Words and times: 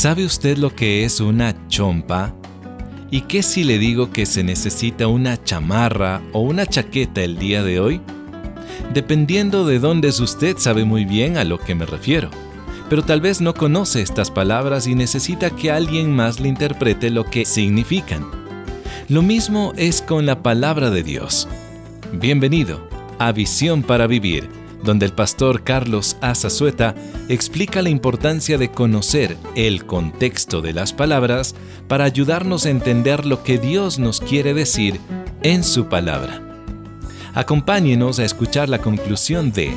¿Sabe 0.00 0.24
usted 0.24 0.56
lo 0.56 0.74
que 0.74 1.04
es 1.04 1.20
una 1.20 1.68
chompa? 1.68 2.34
¿Y 3.10 3.20
qué 3.20 3.42
si 3.42 3.64
le 3.64 3.76
digo 3.76 4.10
que 4.10 4.24
se 4.24 4.42
necesita 4.42 5.08
una 5.08 5.44
chamarra 5.44 6.22
o 6.32 6.40
una 6.40 6.64
chaqueta 6.64 7.20
el 7.20 7.36
día 7.36 7.62
de 7.62 7.80
hoy? 7.80 8.00
Dependiendo 8.94 9.66
de 9.66 9.78
dónde 9.78 10.08
es 10.08 10.18
usted 10.18 10.56
sabe 10.56 10.86
muy 10.86 11.04
bien 11.04 11.36
a 11.36 11.44
lo 11.44 11.58
que 11.58 11.74
me 11.74 11.84
refiero, 11.84 12.30
pero 12.88 13.02
tal 13.02 13.20
vez 13.20 13.42
no 13.42 13.52
conoce 13.52 14.00
estas 14.00 14.30
palabras 14.30 14.86
y 14.86 14.94
necesita 14.94 15.50
que 15.50 15.70
alguien 15.70 16.16
más 16.16 16.40
le 16.40 16.48
interprete 16.48 17.10
lo 17.10 17.26
que 17.26 17.44
significan. 17.44 18.24
Lo 19.10 19.20
mismo 19.20 19.74
es 19.76 20.00
con 20.00 20.24
la 20.24 20.42
palabra 20.42 20.88
de 20.88 21.02
Dios. 21.02 21.46
Bienvenido 22.14 22.88
a 23.18 23.32
Visión 23.32 23.82
para 23.82 24.06
Vivir 24.06 24.59
donde 24.82 25.06
el 25.06 25.12
pastor 25.12 25.62
Carlos 25.62 26.16
Azazueta 26.20 26.94
explica 27.28 27.82
la 27.82 27.90
importancia 27.90 28.58
de 28.58 28.70
conocer 28.70 29.36
el 29.54 29.86
contexto 29.86 30.62
de 30.62 30.72
las 30.72 30.92
palabras 30.92 31.54
para 31.88 32.04
ayudarnos 32.04 32.66
a 32.66 32.70
entender 32.70 33.26
lo 33.26 33.42
que 33.42 33.58
Dios 33.58 33.98
nos 33.98 34.20
quiere 34.20 34.54
decir 34.54 35.00
en 35.42 35.64
su 35.64 35.86
palabra. 35.86 36.42
Acompáñenos 37.34 38.18
a 38.18 38.24
escuchar 38.24 38.68
la 38.68 38.78
conclusión 38.78 39.52
de 39.52 39.72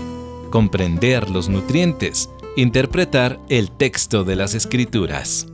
Comprender 0.53 1.31
los 1.31 1.49
nutrientes, 1.49 2.29
interpretar 2.55 3.39
el 3.49 3.71
texto 3.71 4.23
de 4.23 4.35
las 4.35 4.53
Escrituras. 4.53 5.47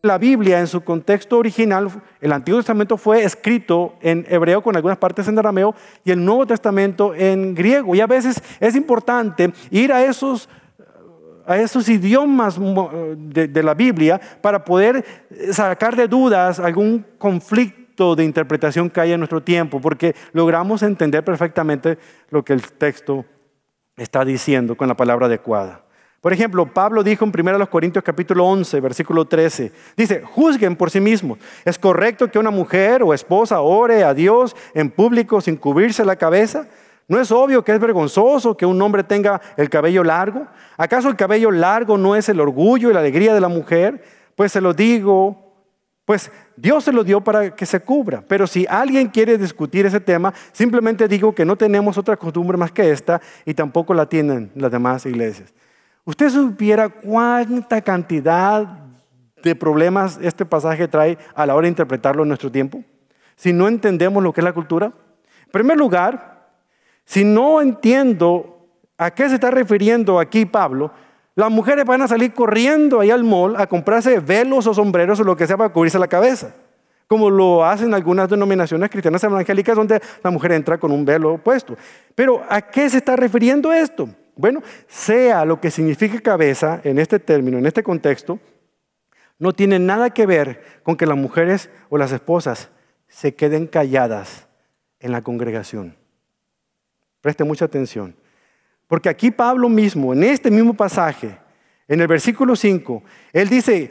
La 0.00 0.16
Biblia 0.16 0.60
en 0.60 0.68
su 0.68 0.82
contexto 0.82 1.38
original, 1.38 1.90
el 2.20 2.32
Antiguo 2.32 2.60
Testamento 2.60 2.96
fue 2.96 3.24
escrito 3.24 3.96
en 4.00 4.24
hebreo 4.28 4.62
con 4.62 4.76
algunas 4.76 4.98
partes 4.98 5.26
en 5.26 5.36
arameo 5.36 5.74
y 6.04 6.12
el 6.12 6.24
Nuevo 6.24 6.46
Testamento 6.46 7.14
en 7.16 7.52
griego. 7.52 7.96
Y 7.96 8.00
a 8.00 8.06
veces 8.06 8.40
es 8.60 8.76
importante 8.76 9.52
ir 9.70 9.92
a 9.92 10.04
esos, 10.04 10.48
a 11.44 11.58
esos 11.58 11.88
idiomas 11.88 12.60
de, 13.16 13.48
de 13.48 13.62
la 13.64 13.74
Biblia 13.74 14.20
para 14.40 14.64
poder 14.64 15.04
sacar 15.50 15.96
de 15.96 16.06
dudas 16.06 16.60
algún 16.60 17.04
conflicto 17.18 18.14
de 18.14 18.22
interpretación 18.22 18.90
que 18.90 19.00
haya 19.00 19.14
en 19.14 19.20
nuestro 19.20 19.42
tiempo, 19.42 19.80
porque 19.80 20.14
logramos 20.32 20.84
entender 20.84 21.24
perfectamente 21.24 21.98
lo 22.30 22.44
que 22.44 22.52
el 22.52 22.62
texto 22.62 23.24
está 23.96 24.24
diciendo 24.24 24.76
con 24.76 24.86
la 24.86 24.96
palabra 24.96 25.26
adecuada. 25.26 25.87
Por 26.20 26.32
ejemplo, 26.32 26.66
Pablo 26.66 27.04
dijo 27.04 27.24
en 27.24 27.32
1 27.32 27.70
Corintios 27.70 28.02
capítulo 28.02 28.44
11, 28.44 28.80
versículo 28.80 29.24
13, 29.24 29.70
dice, 29.96 30.22
juzguen 30.24 30.74
por 30.74 30.90
sí 30.90 31.00
mismos. 31.00 31.38
¿Es 31.64 31.78
correcto 31.78 32.28
que 32.28 32.40
una 32.40 32.50
mujer 32.50 33.04
o 33.04 33.14
esposa 33.14 33.60
ore 33.60 34.02
a 34.02 34.14
Dios 34.14 34.56
en 34.74 34.90
público 34.90 35.40
sin 35.40 35.56
cubrirse 35.56 36.04
la 36.04 36.16
cabeza? 36.16 36.66
¿No 37.06 37.20
es 37.20 37.30
obvio 37.30 37.62
que 37.62 37.72
es 37.72 37.78
vergonzoso 37.78 38.56
que 38.56 38.66
un 38.66 38.82
hombre 38.82 39.04
tenga 39.04 39.40
el 39.56 39.70
cabello 39.70 40.02
largo? 40.02 40.46
¿Acaso 40.76 41.08
el 41.08 41.16
cabello 41.16 41.52
largo 41.52 41.96
no 41.96 42.16
es 42.16 42.28
el 42.28 42.40
orgullo 42.40 42.90
y 42.90 42.92
la 42.92 43.00
alegría 43.00 43.32
de 43.32 43.40
la 43.40 43.48
mujer? 43.48 44.02
Pues 44.34 44.50
se 44.50 44.60
lo 44.60 44.74
digo, 44.74 45.54
pues 46.04 46.32
Dios 46.56 46.82
se 46.82 46.92
lo 46.92 47.04
dio 47.04 47.20
para 47.22 47.54
que 47.54 47.64
se 47.64 47.80
cubra. 47.80 48.24
Pero 48.26 48.48
si 48.48 48.66
alguien 48.68 49.08
quiere 49.08 49.38
discutir 49.38 49.86
ese 49.86 50.00
tema, 50.00 50.34
simplemente 50.52 51.06
digo 51.06 51.32
que 51.32 51.44
no 51.44 51.54
tenemos 51.54 51.96
otra 51.96 52.16
costumbre 52.16 52.58
más 52.58 52.72
que 52.72 52.90
esta 52.90 53.20
y 53.46 53.54
tampoco 53.54 53.94
la 53.94 54.08
tienen 54.08 54.50
las 54.56 54.72
demás 54.72 55.06
iglesias. 55.06 55.54
Usted 56.08 56.30
supiera 56.30 56.88
cuánta 56.88 57.82
cantidad 57.82 58.66
de 59.42 59.54
problemas 59.54 60.18
este 60.22 60.46
pasaje 60.46 60.88
trae 60.88 61.18
a 61.34 61.44
la 61.44 61.54
hora 61.54 61.66
de 61.66 61.68
interpretarlo 61.68 62.22
en 62.22 62.28
nuestro 62.28 62.50
tiempo. 62.50 62.82
Si 63.36 63.52
no 63.52 63.68
entendemos 63.68 64.22
lo 64.22 64.32
que 64.32 64.40
es 64.40 64.44
la 64.46 64.54
cultura. 64.54 64.86
En 64.86 65.52
primer 65.52 65.76
lugar, 65.76 66.48
si 67.04 67.24
no 67.24 67.60
entiendo 67.60 68.70
a 68.96 69.10
qué 69.10 69.28
se 69.28 69.34
está 69.34 69.50
refiriendo 69.50 70.18
aquí 70.18 70.46
Pablo, 70.46 70.92
las 71.34 71.50
mujeres 71.50 71.84
van 71.84 72.00
a 72.00 72.08
salir 72.08 72.32
corriendo 72.32 73.00
ahí 73.00 73.10
al 73.10 73.22
mall 73.22 73.56
a 73.56 73.66
comprarse 73.66 74.18
velos 74.18 74.66
o 74.66 74.72
sombreros 74.72 75.20
o 75.20 75.24
lo 75.24 75.36
que 75.36 75.46
sea 75.46 75.58
para 75.58 75.74
cubrirse 75.74 75.98
la 75.98 76.08
cabeza, 76.08 76.54
como 77.06 77.28
lo 77.28 77.66
hacen 77.66 77.92
algunas 77.92 78.30
denominaciones 78.30 78.88
cristianas 78.88 79.22
evangélicas 79.24 79.76
donde 79.76 80.00
la 80.24 80.30
mujer 80.30 80.52
entra 80.52 80.78
con 80.78 80.90
un 80.90 81.04
velo 81.04 81.36
puesto. 81.36 81.76
Pero 82.14 82.42
¿a 82.48 82.62
qué 82.62 82.88
se 82.88 82.96
está 82.96 83.14
refiriendo 83.14 83.70
esto? 83.74 84.08
Bueno, 84.38 84.62
sea 84.86 85.44
lo 85.44 85.60
que 85.60 85.68
signifique 85.68 86.22
cabeza 86.22 86.80
en 86.84 87.00
este 87.00 87.18
término, 87.18 87.58
en 87.58 87.66
este 87.66 87.82
contexto, 87.82 88.38
no 89.36 89.52
tiene 89.52 89.80
nada 89.80 90.10
que 90.10 90.26
ver 90.26 90.80
con 90.84 90.96
que 90.96 91.06
las 91.06 91.16
mujeres 91.16 91.68
o 91.88 91.98
las 91.98 92.12
esposas 92.12 92.70
se 93.08 93.34
queden 93.34 93.66
calladas 93.66 94.46
en 95.00 95.10
la 95.10 95.22
congregación. 95.22 95.96
Preste 97.20 97.42
mucha 97.42 97.64
atención. 97.64 98.14
Porque 98.86 99.08
aquí 99.08 99.32
Pablo 99.32 99.68
mismo, 99.68 100.12
en 100.12 100.22
este 100.22 100.52
mismo 100.52 100.72
pasaje, 100.72 101.36
en 101.88 102.00
el 102.00 102.06
versículo 102.06 102.54
5, 102.54 103.02
él 103.32 103.48
dice 103.48 103.90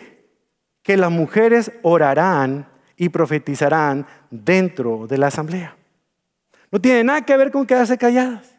que 0.82 0.96
las 0.96 1.12
mujeres 1.12 1.74
orarán 1.82 2.70
y 2.96 3.10
profetizarán 3.10 4.08
dentro 4.32 5.08
de 5.08 5.18
la 5.18 5.28
asamblea. 5.28 5.76
No 6.72 6.80
tiene 6.80 7.04
nada 7.04 7.26
que 7.26 7.36
ver 7.36 7.52
con 7.52 7.68
quedarse 7.68 7.98
calladas. 7.98 8.56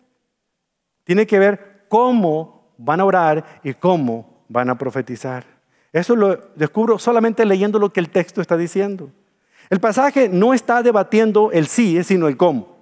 Tiene 1.05 1.27
que 1.27 1.39
ver 1.39 1.78
cómo 1.89 2.73
van 2.79 3.01
a 3.01 3.05
orar 3.05 3.61
y 3.63 3.75
cómo 3.75 4.45
van 4.49 4.71
a 4.71 4.79
profetizar. 4.79 5.45
Eso 5.93 6.15
lo 6.15 6.37
descubro 6.55 6.99
solamente 6.99 7.45
leyendo 7.45 7.79
lo 7.79 7.93
que 7.93 8.01
el 8.01 8.11
texto 8.11 8.41
está 8.41 8.57
diciendo. 8.57 9.11
El 9.71 9.81
pasaje 9.81 10.29
no 10.29 10.55
está 10.55 10.83
debatiendo 10.83 11.51
el 11.53 11.67
sí, 11.67 12.03
sino 12.05 12.29
el 12.29 12.37
cómo. 12.37 12.79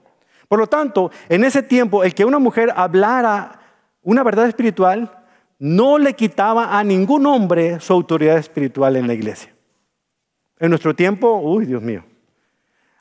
Por 0.48 0.58
lo 0.58 0.66
tanto, 0.66 1.10
en 1.28 1.44
ese 1.44 1.62
tiempo, 1.62 2.04
el 2.04 2.14
que 2.14 2.24
una 2.24 2.38
mujer 2.38 2.72
hablara 2.76 3.60
una 4.02 4.22
verdad 4.22 4.46
espiritual 4.46 5.10
no 5.58 5.98
le 5.98 6.14
quitaba 6.14 6.78
a 6.78 6.84
ningún 6.84 7.26
hombre 7.26 7.80
su 7.80 7.92
autoridad 7.92 8.38
espiritual 8.38 8.96
en 8.96 9.06
la 9.06 9.14
iglesia. 9.14 9.52
En 10.58 10.70
nuestro 10.70 10.94
tiempo, 10.94 11.40
uy, 11.40 11.66
Dios 11.66 11.82
mío. 11.82 12.04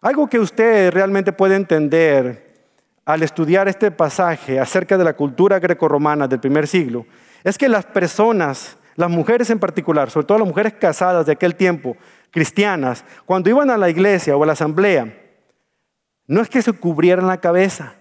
Algo 0.02 0.28
que 0.28 0.40
usted 0.40 0.92
realmente 0.92 1.32
puede 1.32 1.56
entender 1.56 2.45
al 3.06 3.22
estudiar 3.22 3.68
este 3.68 3.92
pasaje 3.92 4.60
acerca 4.60 4.98
de 4.98 5.04
la 5.04 5.14
cultura 5.14 5.60
grecorromana 5.60 6.28
del 6.28 6.40
primer 6.40 6.68
siglo 6.68 7.06
es 7.44 7.58
que 7.58 7.70
las 7.70 7.86
personas, 7.86 8.78
las 8.96 9.12
mujeres 9.12 9.52
en 9.52 9.60
particular, 9.60 10.10
sobre 10.10 10.26
todo 10.26 10.40
las 10.40 10.48
mujeres 10.48 10.74
casadas 10.74 11.28
de 11.28 11.34
aquel 11.34 11.56
tiempo, 11.56 11.96
cristianas, 12.32 13.06
cuando 13.26 13.50
iban 13.50 13.70
a 13.70 13.78
la 13.78 13.90
iglesia 13.90 14.36
o 14.36 14.44
a 14.44 14.48
la 14.48 14.54
asamblea, 14.54 15.16
no 16.28 16.42
es 16.42 16.50
que 16.50 16.64
se 16.64 16.74
cubrieran 16.74 17.28
la 17.28 17.40
cabeza. 17.40 17.94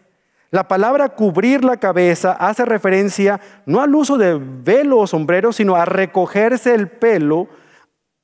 La 0.51 0.67
palabra 0.67 1.11
cubrir 1.11 1.65
la 1.65 1.77
cabeza 1.77 2.33
hace 2.33 2.65
referencia 2.65 3.41
no 3.67 3.83
al 3.83 3.95
uso 3.95 4.17
de 4.17 4.41
velo 4.41 5.01
o 5.01 5.07
sombrero, 5.07 5.53
sino 5.53 5.75
a 5.75 5.85
recogerse 5.85 6.75
el 6.75 6.89
pelo 6.89 7.49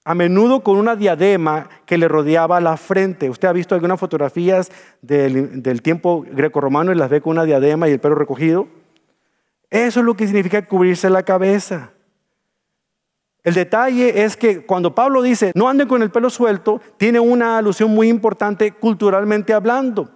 a 0.05 0.15
menudo 0.15 0.63
con 0.63 0.77
una 0.77 0.97
diadema 0.97 1.69
que 1.85 1.99
le 1.99 2.09
rodeaba 2.09 2.61
la 2.61 2.77
frente. 2.77 3.29
Usted 3.29 3.49
ha 3.49 3.53
visto 3.53 3.75
algunas 3.75 4.01
fotografías 4.01 4.71
del, 5.03 5.63
del 5.63 5.83
tiempo 5.83 6.25
greco-romano 6.31 6.93
y 6.93 6.95
las 6.95 7.11
ve 7.11 7.21
con 7.21 7.33
una 7.33 7.45
diadema 7.45 7.89
y 7.89 7.93
el 7.93 8.01
pelo 8.01 8.15
recogido. 8.15 8.69
Eso 9.69 10.01
es 10.01 10.07
lo 10.07 10.17
que 10.17 10.27
significa 10.27 10.67
cubrirse 10.67 11.11
la 11.11 11.23
cabeza. 11.23 11.93
El 13.43 13.55
detalle 13.55 14.25
es 14.25 14.37
que 14.37 14.65
cuando 14.65 14.95
Pablo 14.95 15.23
dice, 15.23 15.53
no 15.55 15.69
anden 15.69 15.89
con 15.89 16.03
el 16.03 16.11
pelo 16.11 16.29
suelto, 16.29 16.81
tiene 16.97 17.21
una 17.21 17.59
alusión 17.59 17.91
muy 17.91 18.09
importante 18.09 18.73
culturalmente 18.73 19.55
hablando. 19.55 20.11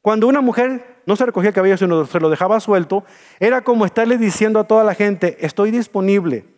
Cuando 0.00 0.26
una 0.26 0.40
mujer 0.40 1.02
no 1.04 1.16
se 1.16 1.26
recogía 1.26 1.48
el 1.48 1.54
cabello, 1.54 1.76
sino 1.76 2.06
se 2.06 2.20
lo 2.20 2.30
dejaba 2.30 2.60
suelto, 2.60 3.04
era 3.40 3.62
como 3.62 3.84
estarle 3.84 4.16
diciendo 4.16 4.60
a 4.60 4.64
toda 4.64 4.84
la 4.84 4.94
gente, 4.94 5.36
estoy 5.40 5.70
disponible 5.70 6.57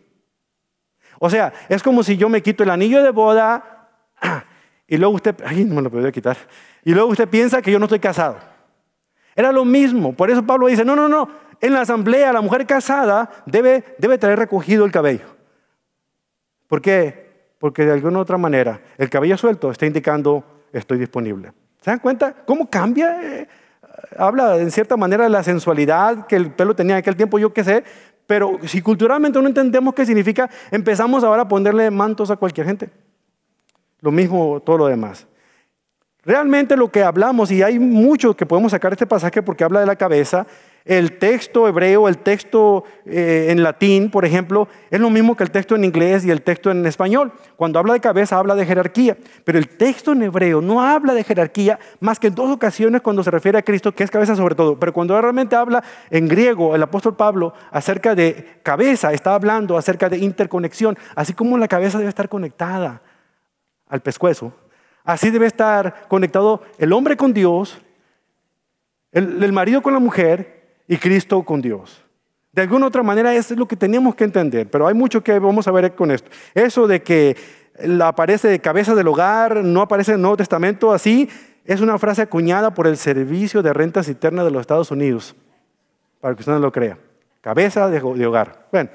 o 1.23 1.29
sea, 1.29 1.53
es 1.69 1.83
como 1.83 2.01
si 2.01 2.17
yo 2.17 2.29
me 2.29 2.41
quito 2.41 2.63
el 2.63 2.71
anillo 2.71 3.03
de 3.03 3.11
boda 3.11 3.89
y 4.87 4.97
luego 4.97 5.13
usted, 5.13 5.35
ay, 5.45 5.63
no 5.63 5.75
me 5.75 5.83
lo 5.83 5.91
podía 5.91 6.11
quitar, 6.11 6.35
y 6.83 6.95
luego 6.95 7.09
usted 7.09 7.29
piensa 7.29 7.61
que 7.61 7.71
yo 7.71 7.77
no 7.77 7.85
estoy 7.85 7.99
casado. 7.99 8.39
Era 9.35 9.51
lo 9.51 9.63
mismo, 9.63 10.13
por 10.13 10.31
eso 10.31 10.43
Pablo 10.43 10.65
dice, 10.65 10.83
no, 10.83 10.95
no, 10.95 11.07
no, 11.07 11.29
en 11.61 11.73
la 11.73 11.81
asamblea 11.81 12.33
la 12.33 12.41
mujer 12.41 12.65
casada 12.65 13.29
debe, 13.45 13.83
debe 13.99 14.17
traer 14.17 14.39
recogido 14.39 14.83
el 14.83 14.91
cabello. 14.91 15.27
¿Por 16.67 16.81
qué? 16.81 17.53
Porque 17.59 17.85
de 17.85 17.93
alguna 17.93 18.17
otra 18.17 18.39
manera 18.39 18.81
el 18.97 19.07
cabello 19.07 19.37
suelto 19.37 19.69
está 19.69 19.85
indicando 19.85 20.43
estoy 20.73 20.97
disponible. 20.97 21.53
¿Se 21.81 21.91
dan 21.91 21.99
cuenta 21.99 22.33
cómo 22.47 22.67
cambia? 22.67 23.21
Eh, 23.21 23.47
habla 24.17 24.57
en 24.57 24.71
cierta 24.71 24.97
manera 24.97 25.25
de 25.25 25.29
la 25.29 25.43
sensualidad 25.43 26.25
que 26.25 26.35
el 26.35 26.51
pelo 26.51 26.75
tenía 26.75 26.95
en 26.95 26.99
aquel 26.99 27.15
tiempo, 27.15 27.37
yo 27.37 27.53
qué 27.53 27.63
sé, 27.63 27.83
pero 28.31 28.59
si 28.63 28.81
culturalmente 28.81 29.41
no 29.41 29.45
entendemos 29.45 29.93
qué 29.93 30.05
significa, 30.05 30.49
empezamos 30.71 31.21
ahora 31.21 31.41
a 31.41 31.47
ponerle 31.49 31.91
mantos 31.91 32.31
a 32.31 32.37
cualquier 32.37 32.65
gente. 32.65 32.89
Lo 33.99 34.09
mismo 34.09 34.61
todo 34.61 34.77
lo 34.77 34.87
demás. 34.87 35.27
Realmente 36.23 36.77
lo 36.77 36.91
que 36.91 37.03
hablamos, 37.03 37.51
y 37.51 37.63
hay 37.63 37.79
mucho 37.79 38.35
que 38.35 38.45
podemos 38.45 38.71
sacar 38.71 38.91
de 38.91 38.95
este 38.95 39.07
pasaje 39.07 39.41
porque 39.41 39.63
habla 39.63 39.79
de 39.79 39.87
la 39.87 39.95
cabeza, 39.95 40.45
el 40.85 41.19
texto 41.19 41.67
hebreo, 41.67 42.07
el 42.07 42.17
texto 42.17 42.83
eh, 43.05 43.47
en 43.49 43.61
latín, 43.61 44.09
por 44.09 44.25
ejemplo, 44.25 44.67
es 44.89 44.99
lo 44.99 45.11
mismo 45.11 45.35
que 45.35 45.43
el 45.43 45.51
texto 45.51 45.75
en 45.75 45.83
inglés 45.83 46.25
y 46.25 46.31
el 46.31 46.41
texto 46.41 46.71
en 46.71 46.85
español. 46.87 47.31
Cuando 47.55 47.77
habla 47.77 47.93
de 47.93 47.99
cabeza, 47.99 48.37
habla 48.37 48.55
de 48.55 48.65
jerarquía. 48.65 49.15
Pero 49.43 49.59
el 49.59 49.67
texto 49.67 50.13
en 50.13 50.23
hebreo 50.23 50.59
no 50.59 50.81
habla 50.81 51.13
de 51.13 51.23
jerarquía 51.23 51.77
más 51.99 52.19
que 52.19 52.27
en 52.27 52.35
dos 52.35 52.49
ocasiones 52.49 53.01
cuando 53.01 53.23
se 53.23 53.29
refiere 53.29 53.59
a 53.59 53.61
Cristo, 53.61 53.93
que 53.93 54.03
es 54.03 54.09
cabeza 54.09 54.35
sobre 54.35 54.55
todo. 54.55 54.79
Pero 54.79 54.91
cuando 54.91 55.19
realmente 55.21 55.55
habla 55.55 55.83
en 56.09 56.27
griego, 56.27 56.75
el 56.75 56.81
apóstol 56.81 57.15
Pablo, 57.15 57.53
acerca 57.69 58.15
de 58.15 58.59
cabeza, 58.63 59.13
está 59.13 59.35
hablando 59.35 59.77
acerca 59.77 60.09
de 60.09 60.17
interconexión. 60.17 60.97
Así 61.15 61.33
como 61.33 61.59
la 61.59 61.67
cabeza 61.67 61.99
debe 61.99 62.09
estar 62.09 62.27
conectada 62.27 63.03
al 63.87 64.01
pescuezo, 64.01 64.51
así 65.03 65.29
debe 65.29 65.47
estar 65.47 66.07
conectado 66.07 66.61
el 66.77 66.93
hombre 66.93 67.17
con 67.17 67.33
Dios, 67.33 67.81
el 69.11 69.51
marido 69.51 69.81
con 69.81 69.93
la 69.93 69.99
mujer 69.99 70.79
y 70.87 70.97
Cristo 70.97 71.43
con 71.43 71.61
Dios. 71.61 72.03
De 72.53 72.61
alguna 72.61 72.87
otra 72.87 73.01
manera, 73.01 73.33
eso 73.33 73.53
es 73.53 73.59
lo 73.59 73.65
que 73.65 73.77
tenemos 73.77 74.13
que 74.13 74.25
entender, 74.25 74.69
pero 74.69 74.85
hay 74.87 74.93
mucho 74.93 75.23
que 75.23 75.39
vamos 75.39 75.67
a 75.67 75.71
ver 75.71 75.95
con 75.95 76.11
esto. 76.11 76.29
Eso 76.53 76.85
de 76.85 77.01
que 77.01 77.37
aparece 78.03 78.49
de 78.49 78.59
cabeza 78.59 78.93
del 78.93 79.07
hogar, 79.07 79.63
no 79.63 79.81
aparece 79.81 80.11
en 80.11 80.15
el 80.15 80.21
Nuevo 80.21 80.37
Testamento 80.37 80.91
así, 80.91 81.29
es 81.63 81.79
una 81.79 81.97
frase 81.97 82.21
acuñada 82.21 82.73
por 82.73 82.87
el 82.87 82.97
Servicio 82.97 83.61
de 83.61 83.71
Rentas 83.71 84.09
Internas 84.09 84.43
de 84.43 84.51
los 84.51 84.61
Estados 84.61 84.91
Unidos, 84.91 85.35
para 86.19 86.35
que 86.35 86.41
usted 86.41 86.51
no 86.51 86.59
lo 86.59 86.71
crea. 86.71 86.97
Cabeza 87.39 87.89
de 87.89 88.25
hogar. 88.25 88.67
Bueno, 88.71 88.89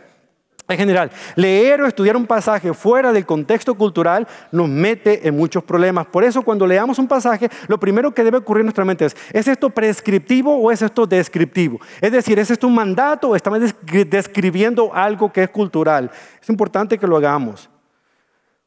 en 0.68 0.78
general, 0.78 1.10
leer 1.36 1.80
o 1.80 1.86
estudiar 1.86 2.16
un 2.16 2.26
pasaje 2.26 2.74
fuera 2.74 3.12
del 3.12 3.24
contexto 3.24 3.74
cultural 3.74 4.26
nos 4.50 4.68
mete 4.68 5.26
en 5.26 5.36
muchos 5.36 5.62
problemas. 5.62 6.06
Por 6.06 6.24
eso 6.24 6.42
cuando 6.42 6.66
leamos 6.66 6.98
un 6.98 7.06
pasaje, 7.06 7.48
lo 7.68 7.78
primero 7.78 8.12
que 8.12 8.24
debe 8.24 8.38
ocurrir 8.38 8.62
en 8.62 8.66
nuestra 8.66 8.84
mente 8.84 9.04
es, 9.04 9.16
¿es 9.32 9.46
esto 9.46 9.70
prescriptivo 9.70 10.56
o 10.56 10.72
es 10.72 10.82
esto 10.82 11.06
descriptivo? 11.06 11.78
Es 12.00 12.10
decir, 12.10 12.38
¿es 12.38 12.50
esto 12.50 12.66
un 12.66 12.74
mandato 12.74 13.30
o 13.30 13.36
estamos 13.36 13.60
describiendo 14.08 14.92
algo 14.92 15.32
que 15.32 15.44
es 15.44 15.50
cultural? 15.50 16.10
Es 16.42 16.48
importante 16.48 16.98
que 16.98 17.06
lo 17.06 17.16
hagamos. 17.16 17.70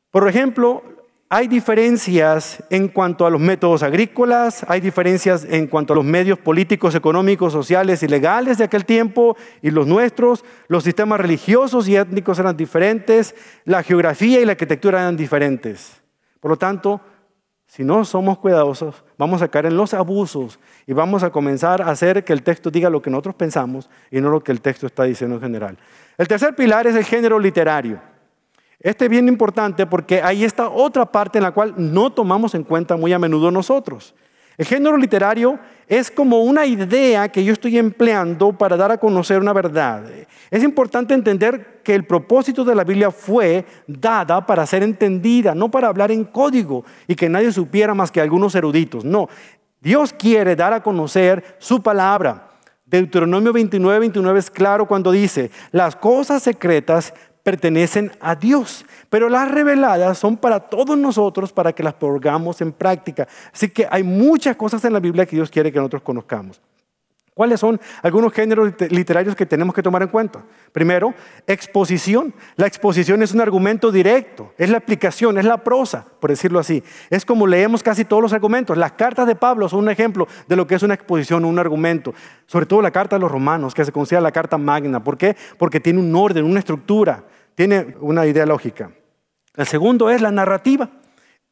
Por 0.09 0.27
ejemplo, 0.27 0.83
hay 1.31 1.47
diferencias 1.47 2.63
en 2.71 2.87
cuanto 2.87 3.27
a 3.27 3.29
los 3.29 3.39
métodos 3.39 3.83
agrícolas, 3.83 4.65
hay 4.67 4.81
diferencias 4.81 5.45
en 5.47 5.67
cuanto 5.67 5.93
a 5.93 5.95
los 5.95 6.03
medios 6.03 6.39
políticos, 6.39 6.95
económicos, 6.95 7.53
sociales 7.53 8.01
y 8.01 8.07
legales 8.07 8.57
de 8.57 8.63
aquel 8.63 8.83
tiempo 8.83 9.37
y 9.61 9.69
los 9.69 9.85
nuestros. 9.85 10.43
Los 10.67 10.83
sistemas 10.83 11.21
religiosos 11.21 11.87
y 11.87 11.95
étnicos 11.95 12.39
eran 12.39 12.57
diferentes, 12.57 13.35
la 13.63 13.83
geografía 13.83 14.41
y 14.41 14.45
la 14.45 14.53
arquitectura 14.53 15.01
eran 15.01 15.15
diferentes. 15.15 16.01
Por 16.39 16.49
lo 16.49 16.57
tanto, 16.57 16.99
si 17.67 17.83
no 17.83 18.03
somos 18.05 18.39
cuidadosos, 18.39 19.03
vamos 19.15 19.43
a 19.43 19.49
caer 19.49 19.67
en 19.67 19.77
los 19.77 19.93
abusos 19.93 20.59
y 20.87 20.93
vamos 20.93 21.21
a 21.21 21.29
comenzar 21.29 21.83
a 21.83 21.91
hacer 21.91 22.23
que 22.23 22.33
el 22.33 22.41
texto 22.41 22.71
diga 22.71 22.89
lo 22.89 23.03
que 23.03 23.11
nosotros 23.11 23.35
pensamos 23.35 23.87
y 24.09 24.19
no 24.19 24.31
lo 24.31 24.43
que 24.43 24.51
el 24.51 24.61
texto 24.61 24.87
está 24.87 25.03
diciendo 25.03 25.35
en 25.35 25.43
general. 25.43 25.77
El 26.17 26.27
tercer 26.27 26.55
pilar 26.55 26.87
es 26.87 26.95
el 26.95 27.05
género 27.05 27.37
literario. 27.37 28.08
Este 28.79 29.05
es 29.05 29.11
bien 29.11 29.27
importante 29.27 29.85
porque 29.85 30.21
ahí 30.21 30.45
está 30.45 30.69
otra 30.69 31.05
parte 31.05 31.37
en 31.37 31.43
la 31.43 31.51
cual 31.51 31.73
no 31.75 32.11
tomamos 32.11 32.55
en 32.55 32.63
cuenta 32.63 32.95
muy 32.95 33.11
a 33.11 33.19
menudo 33.19 33.51
nosotros. 33.51 34.15
El 34.57 34.65
género 34.65 34.97
literario 34.97 35.57
es 35.87 36.11
como 36.11 36.41
una 36.41 36.65
idea 36.65 37.29
que 37.29 37.43
yo 37.43 37.53
estoy 37.53 37.77
empleando 37.77 38.51
para 38.53 38.75
dar 38.75 38.91
a 38.91 38.97
conocer 38.97 39.39
una 39.39 39.53
verdad. 39.53 40.03
Es 40.51 40.63
importante 40.63 41.13
entender 41.13 41.81
que 41.83 41.95
el 41.95 42.05
propósito 42.05 42.65
de 42.65 42.75
la 42.75 42.83
Biblia 42.83 43.09
fue 43.09 43.65
dada 43.87 44.45
para 44.45 44.65
ser 44.65 44.83
entendida, 44.83 45.55
no 45.55 45.71
para 45.71 45.87
hablar 45.87 46.11
en 46.11 46.25
código 46.25 46.83
y 47.07 47.15
que 47.15 47.29
nadie 47.29 47.51
supiera 47.51 47.93
más 47.93 48.11
que 48.11 48.19
algunos 48.19 48.53
eruditos. 48.55 49.05
No, 49.05 49.29
Dios 49.81 50.13
quiere 50.13 50.55
dar 50.55 50.73
a 50.73 50.83
conocer 50.83 51.55
su 51.59 51.81
palabra. 51.81 52.49
Deuteronomio 52.85 53.53
29, 53.53 53.99
29 53.99 54.39
es 54.39 54.49
claro 54.49 54.87
cuando 54.87 55.11
dice, 55.11 55.51
las 55.71 55.95
cosas 55.95 56.41
secretas 56.41 57.13
pertenecen 57.49 58.11
a 58.19 58.35
Dios, 58.35 58.85
pero 59.09 59.27
las 59.27 59.49
reveladas 59.49 60.19
son 60.19 60.37
para 60.37 60.59
todos 60.59 60.95
nosotros 60.95 61.51
para 61.51 61.73
que 61.73 61.81
las 61.81 61.95
pongamos 61.95 62.61
en 62.61 62.71
práctica. 62.71 63.27
Así 63.51 63.69
que 63.69 63.87
hay 63.89 64.03
muchas 64.03 64.55
cosas 64.55 64.85
en 64.85 64.93
la 64.93 64.99
Biblia 64.99 65.25
que 65.25 65.35
Dios 65.35 65.49
quiere 65.49 65.71
que 65.71 65.79
nosotros 65.79 66.03
conozcamos. 66.03 66.61
¿Cuáles 67.33 67.59
son 67.59 67.79
algunos 68.03 68.33
géneros 68.33 68.73
literarios 68.91 69.35
que 69.35 69.47
tenemos 69.47 69.73
que 69.73 69.81
tomar 69.81 70.03
en 70.03 70.09
cuenta? 70.09 70.43
Primero, 70.73 71.15
exposición. 71.47 72.35
La 72.55 72.67
exposición 72.67 73.23
es 73.23 73.33
un 73.33 73.41
argumento 73.41 73.91
directo, 73.91 74.53
es 74.59 74.69
la 74.69 74.77
explicación, 74.77 75.39
es 75.39 75.45
la 75.45 75.63
prosa, 75.63 76.05
por 76.19 76.29
decirlo 76.29 76.59
así. 76.59 76.83
Es 77.09 77.25
como 77.25 77.47
leemos 77.47 77.81
casi 77.81 78.05
todos 78.05 78.21
los 78.21 78.33
argumentos. 78.33 78.77
Las 78.77 78.91
cartas 78.91 79.25
de 79.25 79.35
Pablo 79.35 79.69
son 79.69 79.79
un 79.79 79.89
ejemplo 79.89 80.27
de 80.47 80.55
lo 80.55 80.67
que 80.67 80.75
es 80.75 80.83
una 80.83 80.93
exposición, 80.93 81.45
un 81.45 81.57
argumento. 81.57 82.13
Sobre 82.45 82.67
todo 82.67 82.81
la 82.81 82.91
carta 82.91 83.15
de 83.15 83.21
los 83.21 83.31
romanos, 83.31 83.73
que 83.73 83.85
se 83.85 83.91
considera 83.91 84.21
la 84.21 84.33
carta 84.33 84.59
magna. 84.59 85.01
¿Por 85.01 85.17
qué? 85.17 85.35
Porque 85.57 85.79
tiene 85.79 85.99
un 85.99 86.13
orden, 86.13 86.43
una 86.43 86.59
estructura 86.59 87.23
tiene 87.59 87.93
una 87.99 88.25
idea 88.25 88.45
lógica. 88.45 88.89
El 89.53 89.67
segundo 89.67 90.09
es 90.09 90.21
la 90.21 90.31
narrativa. 90.31 90.89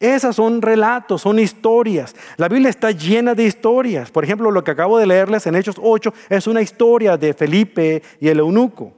Esas 0.00 0.36
son 0.36 0.62
relatos, 0.62 1.20
son 1.20 1.38
historias. 1.38 2.16
La 2.38 2.48
Biblia 2.48 2.70
está 2.70 2.92
llena 2.92 3.34
de 3.34 3.44
historias. 3.44 4.10
Por 4.10 4.24
ejemplo, 4.24 4.50
lo 4.50 4.64
que 4.64 4.70
acabo 4.70 4.96
de 4.98 5.06
leerles 5.06 5.46
en 5.46 5.54
Hechos 5.54 5.76
8 5.78 6.14
es 6.30 6.46
una 6.46 6.62
historia 6.62 7.18
de 7.18 7.34
Felipe 7.34 8.02
y 8.20 8.28
el 8.28 8.38
eunuco. 8.38 8.94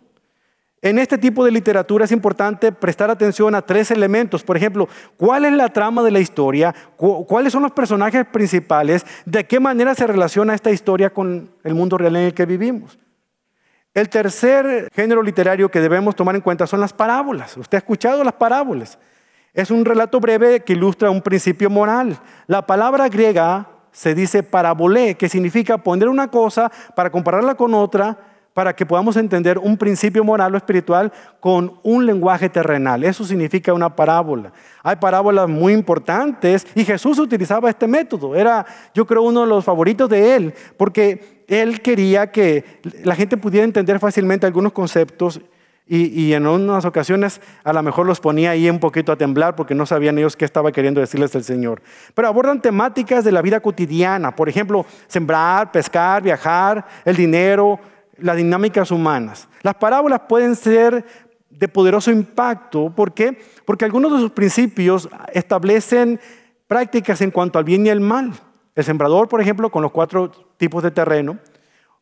En 0.83 1.01
este 1.01 1.19
tipo 1.19 1.45
de 1.45 1.51
literatura 1.51 2.05
es 2.05 2.13
importante 2.13 2.71
prestar 2.71 3.11
atención 3.11 3.57
a 3.57 3.63
tres 3.63 3.91
elementos. 3.91 4.45
Por 4.45 4.57
ejemplo, 4.57 4.89
¿cuál 5.17 5.47
es 5.47 5.53
la 5.53 5.69
trama 5.69 6.05
de 6.05 6.13
la 6.13 6.21
historia? 6.21 6.73
¿Cuáles 6.97 7.53
son 7.53 7.65
los 7.65 7.73
personajes 7.73 8.25
principales? 8.25 9.05
¿De 9.25 9.45
qué 9.49 9.59
manera 9.59 9.97
se 9.97 10.07
relaciona 10.07 10.55
esta 10.55 10.71
historia 10.71 11.11
con 11.11 11.51
el 11.65 11.75
mundo 11.75 11.99
real 11.99 12.15
en 12.15 12.27
el 12.27 12.35
que 12.35 12.47
vivimos? 12.47 13.01
El 13.93 14.09
tercer 14.09 14.89
género 14.95 15.23
literario 15.23 15.69
que 15.69 15.81
debemos 15.81 16.15
tomar 16.15 16.37
en 16.37 16.41
cuenta 16.41 16.67
son 16.67 16.81
las 16.81 16.93
parábolas. 16.93 17.57
Usted 17.57 17.77
ha 17.77 17.81
escuchado 17.81 18.23
las 18.23 18.35
parábolas. 18.35 18.99
Es 19.53 19.73
un 19.73 19.85
relato 19.85 20.21
breve 20.21 20.61
que 20.61 20.75
ilustra 20.75 21.11
un 21.11 21.23
principio 21.23 21.69
moral. 21.69 22.21
La 22.47 22.67
palabra 22.67 23.09
griega 23.09 23.69
se 23.91 24.15
dice 24.15 24.45
parabolé, 24.45 25.17
que 25.17 25.29
significa 25.29 25.79
poner 25.79 26.09
una 26.09 26.29
cosa 26.29 26.71
para 26.95 27.11
compararla 27.11 27.57
con 27.57 27.75
otra 27.75 28.30
para 28.55 28.75
que 28.75 28.85
podamos 28.85 29.17
entender 29.17 29.59
un 29.59 29.77
principio 29.77 30.25
moral 30.25 30.55
o 30.55 30.57
espiritual 30.57 31.13
con 31.39 31.75
un 31.83 32.05
lenguaje 32.05 32.49
terrenal. 32.49 33.05
Eso 33.05 33.25
significa 33.25 33.73
una 33.73 33.95
parábola. 33.95 34.53
Hay 34.83 34.97
parábolas 34.97 35.49
muy 35.49 35.73
importantes 35.73 36.67
y 36.75 36.85
Jesús 36.85 37.19
utilizaba 37.19 37.71
este 37.71 37.87
método. 37.87 38.35
Era, 38.35 38.67
yo 38.95 39.07
creo, 39.07 39.23
uno 39.23 39.43
de 39.43 39.47
los 39.47 39.65
favoritos 39.65 40.09
de 40.09 40.35
él, 40.35 40.55
porque 40.77 41.45
él 41.47 41.81
quería 41.81 42.31
que 42.31 42.81
la 43.05 43.15
gente 43.15 43.37
pudiera 43.37 43.65
entender 43.65 43.99
fácilmente 43.99 44.47
algunos 44.47 44.73
conceptos 44.73 45.41
y, 45.93 46.35
en 46.35 46.47
unas 46.47 46.85
ocasiones 46.85 47.41
a 47.65 47.73
lo 47.73 47.83
mejor 47.83 48.07
los 48.07 48.21
ponía 48.21 48.53
ahí 48.53 48.71
un 48.71 48.79
poquito 48.79 49.11
a 49.11 49.17
temblar 49.17 49.57
porque 49.57 49.75
no 49.75 49.87
sabían 49.87 50.19
ellos 50.19 50.37
qué 50.37 50.45
estaba 50.45 50.71
queriendo 50.71 51.01
decirles 51.01 51.35
el 51.35 51.43
Señor. 51.43 51.83
Pero 52.15 52.29
abordan 52.29 52.63
temáticas 52.63 53.25
de 53.25 53.33
la 53.33 53.43
vida 53.43 53.59
cotidiana, 53.59 54.37
por 54.37 54.49
ejemplo, 54.49 54.87
sembrar, 55.09 55.73
pescar, 55.73 56.23
viajar, 56.23 56.87
el 57.05 57.17
dinero, 57.17 57.81
las 58.21 58.37
dinámicas 58.37 58.91
humanas. 58.91 59.49
Las 59.63 59.75
parábolas 59.75 60.23
pueden 60.29 60.57
ser 60.57 61.05
de 61.51 61.69
poderoso 61.69 62.11
impacto. 62.11 62.91
¿Por 62.95 63.13
qué? 63.13 63.39
Porque 63.65 63.85
algunos 63.85 64.13
de 64.13 64.19
sus 64.19 64.31
principios 64.31 65.09
establecen 65.33 66.21
prácticas 66.67 67.21
en 67.21 67.31
cuanto 67.31 67.59
al 67.59 67.65
bien 67.65 67.85
y 67.87 67.91
el 67.91 68.01
mal. 68.01 68.33
El 68.75 68.85
sembrador, 68.85 69.29
por 69.29 69.41
ejemplo, 69.41 69.71
con 69.71 69.83
los 69.83 69.91
cuatro 69.91 70.31
tipos 70.57 70.83
de 70.83 70.91
terreno. 70.91 71.39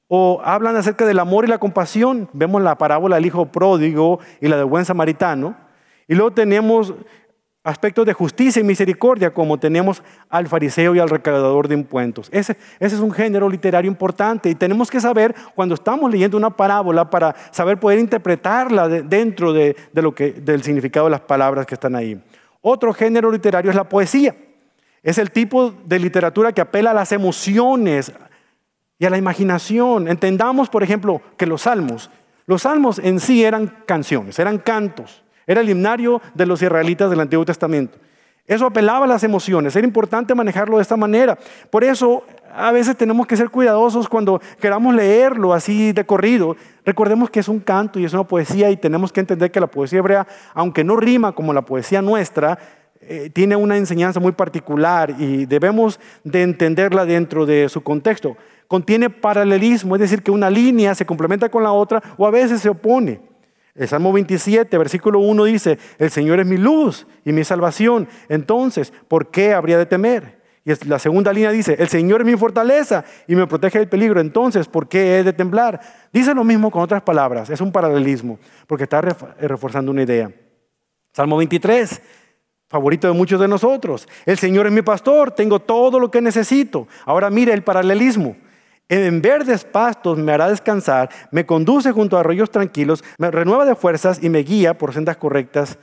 O 0.07 0.41
hablan 0.45 0.77
acerca 0.77 1.05
del 1.07 1.19
amor 1.19 1.45
y 1.45 1.49
la 1.49 1.59
compasión. 1.59 2.29
Vemos 2.33 2.63
la 2.63 2.79
parábola 2.79 3.17
del 3.17 3.27
hijo 3.27 3.47
pródigo 3.47 4.21
y 4.41 4.49
la 4.49 4.57
del 4.57 4.67
buen 4.67 4.85
samaritano. 4.85 5.57
Y 6.07 6.15
luego 6.15 6.33
tenemos 6.33 6.95
aspectos 7.65 8.07
de 8.07 8.13
justicia 8.13 8.61
y 8.61 8.65
misericordia, 8.65 9.33
como 9.33 9.59
tenemos 9.59 10.03
al 10.29 10.49
fariseo 10.49 10.95
y 10.95 10.99
al 10.99 11.09
recaudador 11.09 11.69
de 11.69 11.75
impuestos. 11.75 12.29
Ese, 12.33 12.57
es 12.81 12.93
un 12.95 13.13
género 13.13 13.49
literario 13.49 13.91
importante 13.91 14.49
y 14.49 14.55
tenemos 14.55 14.91
que 14.91 15.01
saber 15.01 15.35
cuando 15.55 15.75
estamos 15.75 16.11
leyendo 16.11 16.37
una 16.37 16.51
parábola 16.51 17.11
para 17.11 17.35
saber 17.51 17.79
poder 17.79 17.99
interpretarla 17.99 18.89
dentro 18.89 19.53
de, 19.53 19.77
lo 19.93 20.15
que, 20.15 20.33
del 20.33 20.63
significado 20.63 21.07
de 21.07 21.11
las 21.13 21.21
palabras 21.21 21.67
que 21.67 21.75
están 21.75 21.95
ahí. 21.95 22.21
Otro 22.61 22.93
género 22.93 23.31
literario 23.31 23.71
es 23.71 23.77
la 23.77 23.89
poesía. 23.89 24.35
Es 25.03 25.19
el 25.19 25.31
tipo 25.31 25.71
de 25.71 25.99
literatura 25.99 26.53
que 26.53 26.61
apela 26.61 26.91
a 26.91 26.95
las 26.95 27.13
emociones 27.13 28.13
y 28.99 29.07
a 29.07 29.11
la 29.11 29.19
imaginación. 29.19 30.09
Entendamos, 30.09 30.69
por 30.69 30.83
ejemplo, 30.83 31.23
que 31.37 31.47
los 31.47 31.63
salmos, 31.63 32.11
los 32.47 32.63
salmos 32.63 32.99
en 32.99 33.21
sí 33.21 33.45
eran 33.45 33.83
canciones, 33.87 34.39
eran 34.39 34.59
cantos. 34.59 35.23
Era 35.49 35.63
el 35.63 35.71
himnario 35.71 36.21
de 36.35 36.47
los 36.47 36.63
israelitas 36.63 37.09
del 37.09 37.21
Antiguo 37.21 37.45
Testamento. 37.45 37.99
Eso 38.47 38.67
apelaba 38.67 39.07
a 39.07 39.09
las 39.09 39.25
emociones. 39.25 39.75
Era 39.75 39.87
importante 39.87 40.35
manejarlo 40.35 40.77
de 40.77 40.83
esta 40.83 40.97
manera. 40.97 41.39
Por 41.71 41.85
eso 41.85 42.23
a 42.55 42.71
veces 42.71 42.97
tenemos 42.97 43.27
que 43.27 43.37
ser 43.37 43.49
cuidadosos 43.49 44.09
cuando 44.09 44.41
queramos 44.61 44.95
leerlo 44.95 45.55
así 45.55 45.93
de 45.93 46.05
corrido. 46.05 46.55
Recordemos 46.85 47.31
que 47.31 47.41
es 47.41 47.49
un 47.49 47.61
canto 47.61 47.99
y 47.99 48.05
es 48.05 48.13
una 48.13 48.25
poesía 48.25 48.71
y 48.71 48.77
tenemos 48.77 49.11
que 49.11 49.21
entender 49.21 49.51
que 49.51 49.61
la 49.61 49.67
poesía 49.67 50.01
hebrea, 50.01 50.27
aunque 50.53 50.85
no 50.85 50.97
rima 50.97 51.33
como 51.33 51.55
la 51.55 51.63
poesía 51.63 52.03
nuestra, 52.03 52.59
eh, 53.01 53.31
tiene 53.33 53.57
una 53.57 53.79
enseñanza 53.79 54.21
muy 54.21 54.33
particular 54.33 55.15
y 55.19 55.47
debemos 55.47 55.99
de 56.25 56.43
entenderla 56.43 57.07
dentro 57.07 57.47
de 57.47 57.71
su 57.71 57.83
contexto. 57.83 58.37
Contiene 58.67 59.09
paralelismo, 59.09 59.97
es 59.97 60.01
decir, 60.01 60.23
que 60.23 60.31
una 60.31 60.51
línea 60.51 60.95
se 60.95 61.07
complementa 61.07 61.49
con 61.49 61.63
la 61.63 61.73
otra 61.73 62.03
o 62.19 62.27
a 62.27 62.31
veces 62.31 62.61
se 62.61 62.69
opone. 62.69 63.21
El 63.79 63.87
Salmo 63.87 64.13
27, 64.13 64.77
versículo 64.77 65.21
1 65.21 65.45
dice, 65.45 65.79
el 65.99 66.11
Señor 66.11 66.41
es 66.41 66.47
mi 66.47 66.57
luz 66.57 67.07
y 67.25 67.33
mi 67.33 67.45
salvación. 67.45 68.09
Entonces, 68.29 68.93
¿por 69.07 69.31
qué 69.31 69.55
habría 69.55 69.79
de 69.79 69.87
temer? 69.87 70.39
Y 70.65 70.73
la 70.87 70.99
segunda 70.99 71.33
línea 71.33 71.53
dice, 71.53 71.77
el 71.79 71.89
Señor 71.89 72.21
es 72.21 72.27
mi 72.27 72.37
fortaleza 72.37 73.05
y 73.29 73.37
me 73.37 73.47
protege 73.47 73.79
del 73.79 73.89
peligro. 73.89 74.21
Entonces, 74.21 74.67
¿por 74.67 74.89
qué 74.89 75.19
he 75.19 75.25
de 75.25 75.33
temblar? 75.33 75.81
Dice 76.13 76.35
lo 76.35 76.43
mismo 76.43 76.73
con 76.73 76.83
otras 76.83 77.03
palabras. 77.03 77.51
Es 77.51 77.61
un 77.61 77.71
paralelismo, 77.71 78.41
porque 78.67 78.85
está 78.85 79.01
reforzando 79.01 79.93
una 79.93 80.03
idea. 80.03 80.31
Salmo 81.13 81.37
23, 81.37 82.03
favorito 82.69 83.07
de 83.07 83.15
muchos 83.15 83.41
de 83.41 83.47
nosotros. 83.47 84.09
El 84.27 84.39
Señor 84.39 84.67
es 84.67 84.73
mi 84.73 84.83
pastor, 84.83 85.31
tengo 85.31 85.61
todo 85.61 86.01
lo 86.01 86.11
que 86.11 86.21
necesito. 86.21 86.89
Ahora 87.07 87.31
mire 87.31 87.55
el 87.55 87.63
paralelismo. 87.63 88.37
En 88.89 89.21
verdes 89.21 89.65
pastos 89.65 90.17
me 90.17 90.33
hará 90.33 90.49
descansar, 90.49 91.11
me 91.31 91.45
conduce 91.45 91.93
junto 91.93 92.17
a 92.17 92.21
arroyos 92.21 92.51
tranquilos, 92.51 93.05
me 93.19 93.31
renueva 93.31 93.67
de 93.67 93.75
fuerzas 93.75 94.23
y 94.23 94.31
me 94.31 94.39
guía 94.39 94.79
por 94.79 94.95
sendas 94.95 95.19
correctas 95.19 95.79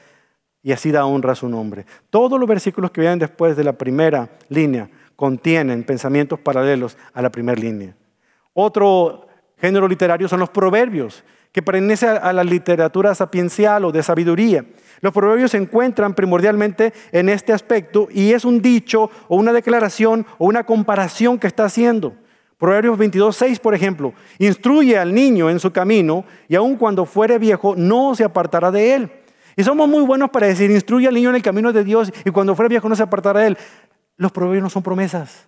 y 0.64 0.72
así 0.72 0.92
da 0.92 1.06
honra 1.06 1.34
a 1.34 1.36
su 1.36 1.48
nombre. 1.48 1.86
Todos 2.10 2.40
los 2.40 2.50
versículos 2.50 2.90
que 2.90 3.02
vienen 3.02 3.20
después 3.20 3.56
de 3.56 3.64
la 3.64 3.74
primera 3.74 4.30
línea 4.50 4.90
contienen 5.16 5.84
pensamientos 5.84 6.40
paralelos 6.40 6.98
a 7.14 7.22
la 7.22 7.30
primera 7.30 7.62
línea. 7.62 7.96
Otro 8.54 9.28
género 9.58 9.88
literario 9.88 10.28
son 10.28 10.40
los 10.40 10.50
proverbios, 10.50 11.24
que 11.52 11.62
pertenece 11.62 12.08
a 12.08 12.34
la 12.34 12.44
literatura 12.44 13.14
sapiencial 13.16 13.86
o 13.86 13.92
de 13.92 14.04
sabiduría. 14.04 14.66
Los 15.00 15.14
proverbios 15.14 15.52
se 15.52 15.58
encuentran 15.58 16.14
primordialmente 16.14 16.92
en 17.12 17.30
este 17.30 17.54
aspecto 17.54 18.08
y 18.12 18.34
es 18.34 18.44
un 18.44 18.62
dicho 18.62 19.12
o 19.28 19.38
una 19.38 19.54
declaración 19.54 20.26
o 20.38 20.48
una 20.48 20.66
comparación 20.66 21.38
que 21.38 21.48
está 21.48 21.66
haciendo. 21.66 22.16
Proverbios 22.58 22.98
22, 22.98 23.36
6, 23.36 23.60
por 23.60 23.76
ejemplo, 23.76 24.14
instruye 24.40 24.98
al 24.98 25.14
niño 25.14 25.50
en 25.50 25.60
su 25.60 25.72
camino 25.72 26.24
y 26.48 26.56
aun 26.56 26.78
cuando 26.78 27.06
fuere 27.06 27.38
viejo 27.38 27.76
no 27.76 28.16
se 28.16 28.24
apartará 28.24 28.72
de 28.72 28.96
él. 28.96 29.12
Y 29.58 29.64
somos 29.64 29.88
muy 29.88 30.04
buenos 30.04 30.30
para 30.30 30.48
decir, 30.48 30.72
instruye 30.72 31.08
al 31.08 31.14
niño 31.14 31.30
en 31.30 31.36
el 31.36 31.42
camino 31.42 31.74
de 31.74 31.84
Dios 31.84 32.12
y 32.24 32.32
cuando 32.32 32.56
fuere 32.56 32.70
viejo 32.70 32.88
no 32.88 32.96
se 32.96 33.04
apartará 33.04 33.42
de 33.42 33.48
él. 33.48 33.58
Los 34.18 34.32
proverbios 34.32 34.64
no 34.64 34.70
son 34.70 34.84
promesas. 34.84 35.48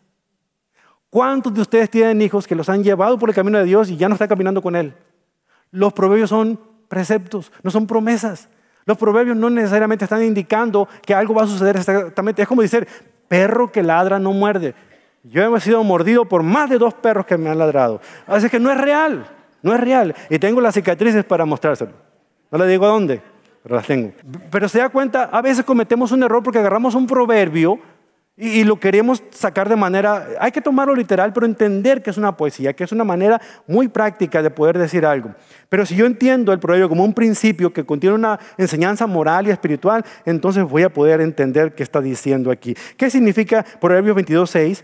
¿Cuántos 1.10 1.54
de 1.54 1.62
ustedes 1.62 1.90
tienen 1.90 2.22
hijos 2.22 2.46
que 2.48 2.56
los 2.56 2.68
han 2.68 2.84
llevado 2.84 3.18
por 3.18 3.30
el 3.30 3.36
camino 3.36 3.58
de 3.58 3.64
Dios 3.64 3.90
y 3.90 3.96
ya 3.96 4.10
no 4.10 4.16
están 4.16 4.28
caminando 4.28 4.62
con 4.62 4.76
él? 4.76 4.94
Los 5.72 5.94
proverbios 5.94 6.30
son 6.30 6.60
preceptos, 6.90 7.52
no 7.64 7.72
son 7.72 7.88
promesas. 7.88 8.50
Los 8.86 8.98
proverbios 8.98 9.36
no 9.36 9.50
necesariamente 9.50 10.06
están 10.06 10.24
indicando 10.24 10.88
que 11.06 11.14
algo 11.14 11.34
va 11.34 11.44
a 11.44 11.48
suceder 11.48 11.78
exactamente. 11.78 12.42
Es 12.42 12.48
como 12.48 12.62
decir, 12.62 12.88
perro 13.28 13.72
que 13.72 13.84
ladra 13.84 14.20
no 14.20 14.32
muerde. 14.32 14.76
Yo 15.30 15.56
he 15.56 15.62
sido 15.62 15.84
mordido 15.84 16.26
por 16.26 16.44
más 16.44 16.70
de 16.70 16.78
dos 16.78 16.94
perros 16.94 17.26
que 17.26 17.38
me 17.38 17.50
han 17.50 17.58
ladrado. 17.58 18.00
Así 18.26 18.50
que 18.50 18.60
no 18.60 18.72
es 18.72 18.78
real, 18.78 19.26
no 19.62 19.74
es 19.74 19.80
real. 19.80 20.16
Y 20.30 20.40
tengo 20.40 20.62
las 20.62 20.74
cicatrices 20.74 21.26
para 21.26 21.46
mostrárselo. 21.46 21.92
No 22.50 22.58
le 22.58 22.68
digo 22.68 22.86
a 22.86 22.90
dónde, 22.90 23.22
pero 23.62 23.76
las 23.76 23.86
tengo. 23.86 24.14
Pero 24.50 24.70
se 24.70 24.80
da 24.80 24.90
cuenta, 24.90 25.24
a 25.26 25.42
veces 25.42 25.66
cometemos 25.66 26.12
un 26.12 26.24
error 26.24 26.42
porque 26.44 26.60
agarramos 26.60 26.96
un 26.96 27.08
proverbio 27.08 27.80
y, 28.40 28.64
lo 28.64 28.80
queremos 28.80 29.24
sacar 29.32 29.68
de 29.68 29.76
manera, 29.76 30.28
hay 30.40 30.52
que 30.52 30.62
tomarlo 30.62 30.94
literal, 30.94 31.34
pero 31.34 31.48
entender 31.48 32.04
que 32.04 32.12
es 32.12 32.18
una 32.18 32.38
poesía, 32.38 32.72
que 32.74 32.84
es 32.84 32.92
una 32.92 33.04
manera 33.04 33.42
muy 33.66 33.88
práctica 33.88 34.44
de 34.44 34.52
poder 34.52 34.78
decir 34.78 35.08
algo. 35.08 35.34
Pero 35.70 35.88
si 35.88 35.96
yo 35.96 36.06
entiendo 36.06 36.54
el 36.54 36.60
proverbio 36.60 36.88
como 36.88 37.04
un 37.04 37.14
principio 37.14 37.74
que 37.74 37.84
contiene 37.84 38.16
una 38.16 38.40
enseñanza 38.56 39.08
moral 39.08 39.48
y 39.48 39.50
espiritual, 39.50 40.06
entonces 40.24 40.64
voy 40.64 40.84
a 40.84 40.94
poder 40.94 41.20
entender 41.20 41.74
qué 41.74 41.82
está 41.82 42.00
diciendo 42.00 42.52
aquí. 42.52 42.76
¿Qué 42.96 43.10
significa 43.10 43.66
Proverbios 43.82 44.16
22.6? 44.16 44.84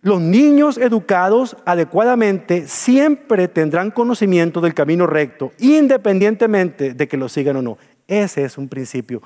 Los 0.00 0.20
niños 0.20 0.78
educados 0.78 1.56
adecuadamente 1.64 2.68
siempre 2.68 3.48
tendrán 3.48 3.90
conocimiento 3.90 4.60
del 4.60 4.74
camino 4.74 5.06
recto, 5.06 5.52
independientemente 5.58 6.94
de 6.94 7.08
que 7.08 7.16
lo 7.16 7.28
sigan 7.28 7.56
o 7.56 7.62
no. 7.62 7.78
Ese 8.06 8.44
es 8.44 8.58
un 8.58 8.68
principio, 8.68 9.22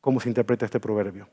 como 0.00 0.20
se 0.20 0.28
interpreta 0.28 0.64
este 0.64 0.80
proverbio. 0.80 1.28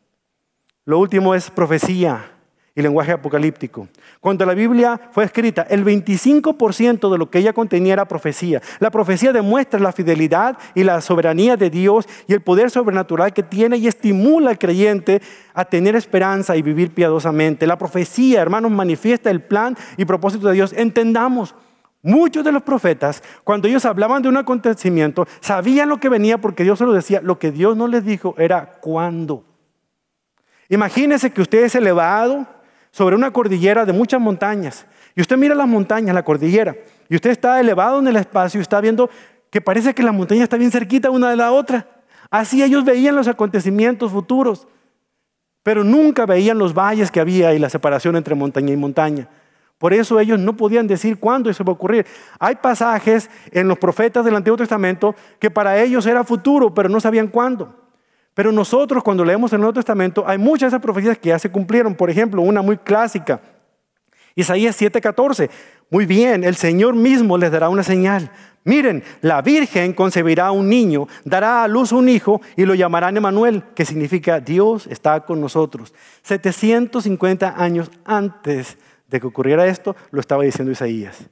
Lo 0.83 0.99
último 0.99 1.35
es 1.35 1.49
profecía 1.49 2.38
y 2.79 2.81
lenguaje 2.81 3.11
apocalíptico. 3.11 3.89
Cuando 4.21 4.45
la 4.45 4.53
Biblia 4.53 4.99
fue 5.11 5.25
escrita, 5.25 5.63
el 5.69 5.83
25% 5.83 7.11
de 7.11 7.17
lo 7.17 7.29
que 7.29 7.39
ella 7.39 7.51
contenía 7.51 7.93
era 7.93 8.07
profecía. 8.07 8.61
La 8.79 8.89
profecía 8.89 9.33
demuestra 9.33 9.79
la 9.79 9.91
fidelidad 9.91 10.57
y 10.75 10.83
la 10.83 11.01
soberanía 11.01 11.57
de 11.57 11.69
Dios 11.69 12.07
y 12.27 12.33
el 12.33 12.41
poder 12.41 12.71
sobrenatural 12.71 13.33
que 13.33 13.43
tiene 13.43 13.77
y 13.77 13.87
estimula 13.87 14.49
al 14.51 14.57
creyente 14.57 15.21
a 15.53 15.65
tener 15.65 15.95
esperanza 15.95 16.55
y 16.55 16.61
vivir 16.61 16.93
piadosamente. 16.93 17.67
La 17.67 17.77
profecía, 17.77 18.41
hermanos, 18.41 18.71
manifiesta 18.71 19.29
el 19.29 19.41
plan 19.41 19.75
y 19.97 20.05
propósito 20.05 20.47
de 20.47 20.53
Dios. 20.53 20.73
Entendamos. 20.75 21.55
Muchos 22.01 22.45
de 22.45 22.53
los 22.53 22.63
profetas, 22.63 23.21
cuando 23.43 23.67
ellos 23.67 23.83
hablaban 23.83 24.21
de 24.21 24.29
un 24.29 24.37
acontecimiento, 24.37 25.27
sabían 25.41 25.89
lo 25.89 25.99
que 25.99 26.07
venía 26.07 26.37
porque 26.37 26.63
Dios 26.63 26.79
se 26.79 26.85
lo 26.85 26.93
decía. 26.93 27.19
Lo 27.21 27.39
que 27.39 27.51
Dios 27.51 27.75
no 27.75 27.89
les 27.89 28.05
dijo 28.05 28.35
era 28.37 28.77
cuándo. 28.79 29.43
Imagínese 30.69 31.31
que 31.31 31.41
usted 31.41 31.63
es 31.63 31.75
elevado, 31.75 32.47
sobre 32.91 33.15
una 33.15 33.31
cordillera 33.31 33.85
de 33.85 33.93
muchas 33.93 34.19
montañas. 34.19 34.85
Y 35.15 35.21
usted 35.21 35.37
mira 35.37 35.55
las 35.55 35.67
montañas, 35.67 36.13
la 36.15 36.23
cordillera, 36.23 36.75
y 37.09 37.15
usted 37.15 37.31
está 37.31 37.59
elevado 37.59 37.99
en 37.99 38.07
el 38.07 38.15
espacio 38.15 38.59
y 38.59 38.61
está 38.61 38.79
viendo 38.81 39.09
que 39.49 39.61
parece 39.61 39.93
que 39.93 40.03
la 40.03 40.11
montaña 40.11 40.43
está 40.43 40.57
bien 40.57 40.71
cerquita 40.71 41.09
una 41.09 41.29
de 41.29 41.35
la 41.35 41.51
otra. 41.51 41.87
Así 42.29 42.63
ellos 42.63 42.85
veían 42.85 43.15
los 43.15 43.27
acontecimientos 43.27 44.11
futuros, 44.11 44.67
pero 45.63 45.83
nunca 45.83 46.25
veían 46.25 46.57
los 46.57 46.73
valles 46.73 47.11
que 47.11 47.19
había 47.19 47.53
y 47.53 47.59
la 47.59 47.69
separación 47.69 48.15
entre 48.15 48.35
montaña 48.35 48.71
y 48.71 48.77
montaña. 48.77 49.27
Por 49.79 49.93
eso 49.93 50.19
ellos 50.19 50.37
no 50.37 50.55
podían 50.55 50.87
decir 50.87 51.19
cuándo 51.19 51.49
eso 51.49 51.63
va 51.63 51.71
a 51.71 51.75
ocurrir. 51.75 52.05
Hay 52.37 52.55
pasajes 52.55 53.29
en 53.51 53.67
los 53.67 53.79
profetas 53.79 54.25
del 54.25 54.35
Antiguo 54.35 54.57
Testamento 54.57 55.15
que 55.39 55.49
para 55.49 55.81
ellos 55.81 56.05
era 56.05 56.23
futuro, 56.23 56.73
pero 56.73 56.89
no 56.89 56.99
sabían 56.99 57.29
cuándo. 57.29 57.88
Pero 58.39 58.53
nosotros 58.53 59.03
cuando 59.03 59.25
leemos 59.25 59.51
el 59.51 59.59
Nuevo 59.59 59.73
Testamento 59.73 60.23
hay 60.25 60.37
muchas 60.37 60.71
de 60.71 60.77
esas 60.77 60.81
profecías 60.81 61.17
que 61.17 61.27
ya 61.27 61.37
se 61.37 61.51
cumplieron. 61.51 61.93
Por 61.93 62.09
ejemplo, 62.09 62.41
una 62.41 62.61
muy 62.61 62.77
clásica, 62.77 63.41
Isaías 64.33 64.81
7:14. 64.81 65.49
Muy 65.89 66.05
bien, 66.05 66.45
el 66.45 66.55
Señor 66.55 66.95
mismo 66.95 67.37
les 67.37 67.51
dará 67.51 67.67
una 67.67 67.83
señal. 67.83 68.31
Miren, 68.63 69.03
la 69.19 69.41
Virgen 69.41 69.91
concebirá 69.91 70.51
un 70.51 70.69
niño, 70.69 71.09
dará 71.25 71.63
a 71.63 71.67
luz 71.67 71.91
un 71.91 72.07
hijo 72.07 72.39
y 72.55 72.63
lo 72.63 72.75
llamarán 72.75 73.17
Emanuel, 73.17 73.61
que 73.75 73.83
significa 73.83 74.39
Dios 74.39 74.87
está 74.87 75.25
con 75.25 75.41
nosotros. 75.41 75.93
750 76.21 77.55
años 77.61 77.91
antes 78.05 78.77
de 79.09 79.19
que 79.19 79.27
ocurriera 79.27 79.67
esto, 79.67 79.97
lo 80.11 80.21
estaba 80.21 80.43
diciendo 80.43 80.71
Isaías. 80.71 81.25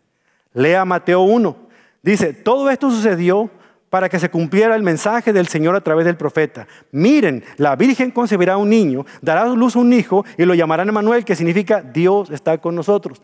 Lea 0.53 0.83
Mateo 0.83 1.21
1. 1.21 1.55
Dice, 2.03 2.33
todo 2.33 2.69
esto 2.69 2.91
sucedió 2.91 3.49
para 3.89 4.09
que 4.09 4.19
se 4.19 4.29
cumpliera 4.29 4.75
el 4.75 4.83
mensaje 4.83 5.33
del 5.33 5.47
Señor 5.47 5.75
a 5.75 5.81
través 5.81 6.05
del 6.05 6.17
profeta. 6.17 6.67
Miren, 6.91 7.43
la 7.57 7.75
Virgen 7.75 8.11
concebirá 8.11 8.57
un 8.57 8.69
niño, 8.69 9.05
dará 9.21 9.43
a 9.43 9.47
luz 9.47 9.75
un 9.75 9.93
hijo 9.93 10.25
y 10.37 10.45
lo 10.45 10.53
llamarán 10.53 10.89
Emanuel, 10.89 11.25
que 11.25 11.35
significa 11.35 11.81
Dios 11.81 12.29
está 12.29 12.57
con 12.57 12.75
nosotros. 12.75 13.21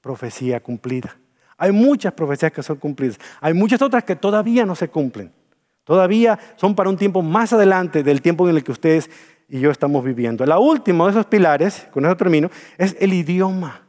Profecía 0.00 0.60
cumplida. 0.60 1.16
Hay 1.58 1.72
muchas 1.72 2.12
profecías 2.12 2.52
que 2.52 2.62
son 2.62 2.76
cumplidas. 2.76 3.18
Hay 3.40 3.54
muchas 3.54 3.80
otras 3.82 4.04
que 4.04 4.16
todavía 4.16 4.64
no 4.64 4.74
se 4.74 4.88
cumplen. 4.88 5.32
Todavía 5.84 6.38
son 6.56 6.74
para 6.74 6.90
un 6.90 6.96
tiempo 6.96 7.22
más 7.22 7.52
adelante 7.52 8.02
del 8.02 8.20
tiempo 8.20 8.48
en 8.48 8.56
el 8.56 8.64
que 8.64 8.72
ustedes 8.72 9.08
y 9.48 9.60
yo 9.60 9.70
estamos 9.70 10.04
viviendo. 10.04 10.44
La 10.44 10.58
última 10.58 11.04
de 11.04 11.12
esos 11.12 11.26
pilares, 11.26 11.86
con 11.92 12.04
eso 12.04 12.16
termino, 12.16 12.50
es 12.78 12.96
el 13.00 13.12
idioma. 13.12 13.85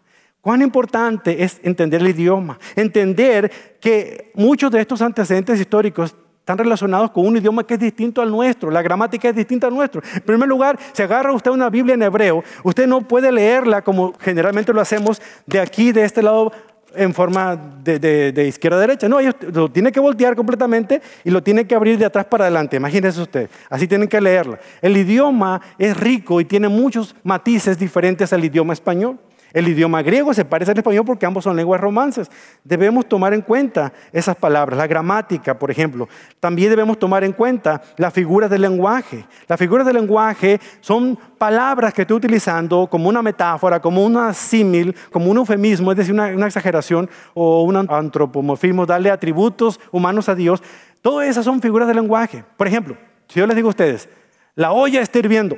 Cuán 0.48 0.62
importante 0.62 1.44
es 1.44 1.60
entender 1.62 2.00
el 2.00 2.08
idioma, 2.08 2.58
entender 2.74 3.52
que 3.82 4.32
muchos 4.34 4.72
de 4.72 4.80
estos 4.80 5.02
antecedentes 5.02 5.60
históricos 5.60 6.16
están 6.40 6.58
relacionados 6.58 7.12
con 7.12 7.28
un 7.28 7.36
idioma 7.36 7.68
que 7.68 7.74
es 7.74 7.80
distinto 7.82 8.22
al 8.22 8.32
nuestro, 8.32 8.72
la 8.72 8.82
gramática 8.82 9.28
es 9.28 9.36
distinta 9.36 9.68
al 9.68 9.74
nuestro. 9.74 10.02
En 10.16 10.22
primer 10.22 10.48
lugar, 10.48 10.80
si 10.94 11.04
agarra 11.04 11.34
usted 11.34 11.52
una 11.52 11.70
Biblia 11.70 11.96
en 11.96 12.04
hebreo, 12.04 12.46
usted 12.64 12.88
no 12.88 13.06
puede 13.06 13.30
leerla 13.30 13.82
como 13.82 14.14
generalmente 14.22 14.72
lo 14.72 14.80
hacemos 14.80 15.22
de 15.46 15.60
aquí, 15.60 15.92
de 15.92 16.06
este 16.06 16.24
lado, 16.24 16.54
en 16.96 17.14
forma 17.14 17.58
de, 17.84 18.46
izquierda 18.48 18.78
a 18.78 18.80
derecha. 18.80 19.10
No, 19.10 19.20
ellos 19.20 19.36
lo 19.52 19.70
tienen 19.70 19.92
que 19.92 20.00
voltear 20.00 20.34
completamente 20.34 21.02
y 21.26 21.30
lo 21.30 21.44
tienen 21.44 21.68
que 21.68 21.76
abrir 21.76 21.98
de 21.98 22.06
atrás 22.06 22.24
para 22.24 22.46
adelante. 22.46 22.78
Imagínese 22.78 23.20
usted, 23.20 23.50
así 23.70 23.86
tienen 23.86 24.08
que 24.08 24.22
leerla. 24.22 24.58
El 24.82 24.96
idioma 24.96 25.60
es 25.78 25.98
rico 25.98 26.40
y 26.40 26.46
tiene 26.46 26.70
muchos 26.70 27.18
matices 27.22 27.78
diferentes 27.78 28.32
al 28.32 28.46
idioma 28.46 28.72
español. 28.72 29.20
El 29.54 29.68
idioma 29.68 30.02
griego 30.02 30.34
se 30.34 30.46
parece 30.46 30.72
al 30.72 30.78
español 30.78 31.06
porque 31.06 31.26
ambos 31.26 31.44
son 31.44 31.56
lenguas 31.56 31.80
romances. 31.80 32.30
Debemos 32.64 33.08
tomar 33.08 33.34
en 33.34 33.42
cuenta 33.42 33.94
esas 34.12 34.36
palabras, 34.36 34.78
la 34.78 34.88
gramática, 34.88 35.58
por 35.58 35.72
ejemplo. 35.72 36.08
También 36.40 36.70
debemos 36.70 37.00
tomar 37.00 37.24
en 37.24 37.34
cuenta 37.34 37.82
las 37.98 38.14
figuras 38.14 38.50
del 38.50 38.62
lenguaje. 38.62 39.26
Las 39.48 39.60
figuras 39.60 39.86
del 39.86 39.96
lenguaje 39.96 40.60
son 40.82 41.18
palabras 41.38 41.94
que 41.94 42.02
estoy 42.02 42.18
utilizando 42.18 42.88
como 42.88 43.10
una 43.10 43.22
metáfora, 43.22 43.80
como 43.80 44.04
una 44.06 44.34
símil, 44.34 44.96
como 45.12 45.32
un 45.32 45.38
eufemismo, 45.38 45.92
es 45.92 45.98
decir, 45.98 46.14
una, 46.14 46.28
una 46.28 46.48
exageración 46.48 47.10
o 47.34 47.64
un 47.64 47.76
antropomorfismo, 47.90 48.86
darle 48.86 49.12
atributos 49.12 49.80
humanos 49.92 50.30
a 50.30 50.36
Dios. 50.36 50.62
Todas 51.02 51.28
esas 51.28 51.46
son 51.46 51.62
figuras 51.62 51.88
del 51.88 51.98
lenguaje. 51.98 52.44
Por 52.58 52.68
ejemplo, 52.68 52.98
si 53.28 53.40
yo 53.40 53.48
les 53.48 53.56
digo 53.56 53.70
a 53.70 53.72
ustedes, 53.72 54.10
La 54.58 54.72
olla 54.72 55.02
está 55.02 55.20
hirviendo. 55.20 55.56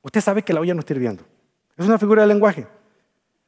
Usted 0.00 0.22
sabe 0.22 0.42
que 0.42 0.54
la 0.54 0.60
olla 0.60 0.72
no 0.72 0.80
está 0.80 0.94
hirviendo. 0.94 1.24
Es 1.76 1.86
una 1.86 1.98
figura 1.98 2.22
de 2.22 2.28
lenguaje. 2.28 2.66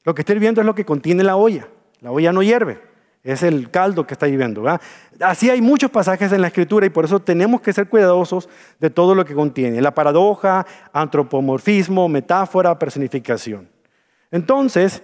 Lo 0.05 0.15
que 0.15 0.23
está 0.23 0.33
hirviendo 0.33 0.61
es 0.61 0.67
lo 0.67 0.75
que 0.75 0.85
contiene 0.85 1.23
la 1.23 1.37
olla. 1.37 1.69
La 2.01 2.11
olla 2.11 2.33
no 2.33 2.43
hierve. 2.43 2.81
Es 3.23 3.43
el 3.43 3.71
caldo 3.71 4.07
que 4.07 4.13
está 4.15 4.29
hirviendo. 4.29 4.65
Así 5.21 5.49
hay 5.49 5.63
muchos 5.63 5.91
pasajes 5.91 6.31
en 6.33 6.43
la 6.43 6.49
escritura 6.49 6.85
y 6.85 6.91
por 6.91 7.07
eso 7.07 7.21
tenemos 7.21 7.63
que 7.63 7.73
ser 7.73 7.89
cuidadosos 7.89 8.51
de 8.79 8.91
todo 8.91 9.15
lo 9.15 9.25
que 9.25 9.35
contiene. 9.35 9.81
La 9.81 9.95
paradoja, 9.95 10.67
antropomorfismo, 10.93 12.07
metáfora, 12.09 12.79
personificación. 12.79 13.71
Entonces, 14.31 15.03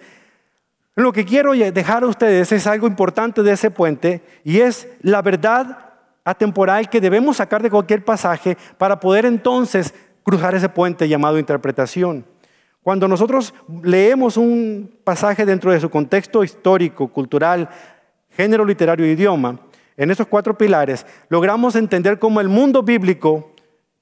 lo 0.96 1.12
que 1.12 1.24
quiero 1.24 1.52
dejar 1.52 2.02
a 2.02 2.08
ustedes 2.08 2.52
es 2.52 2.66
algo 2.66 2.86
importante 2.86 3.42
de 3.42 3.52
ese 3.52 3.70
puente 3.70 4.22
y 4.44 4.60
es 4.60 4.86
la 5.00 5.22
verdad 5.22 5.78
atemporal 6.24 6.90
que 6.90 7.00
debemos 7.00 7.38
sacar 7.38 7.62
de 7.62 7.70
cualquier 7.70 8.04
pasaje 8.04 8.58
para 8.76 9.00
poder 9.00 9.24
entonces 9.24 9.94
cruzar 10.22 10.54
ese 10.54 10.68
puente 10.68 11.08
llamado 11.08 11.38
interpretación. 11.38 12.26
Cuando 12.82 13.06
nosotros 13.06 13.52
leemos 13.82 14.36
un 14.38 14.90
pasaje 15.04 15.44
dentro 15.44 15.70
de 15.70 15.80
su 15.80 15.90
contexto 15.90 16.42
histórico, 16.42 17.08
cultural, 17.08 17.68
género 18.30 18.64
literario 18.64 19.04
e 19.04 19.10
idioma, 19.10 19.60
en 19.98 20.10
esos 20.10 20.26
cuatro 20.26 20.56
pilares, 20.56 21.04
logramos 21.28 21.76
entender 21.76 22.18
cómo 22.18 22.40
el 22.40 22.48
mundo 22.48 22.82
bíblico 22.82 23.52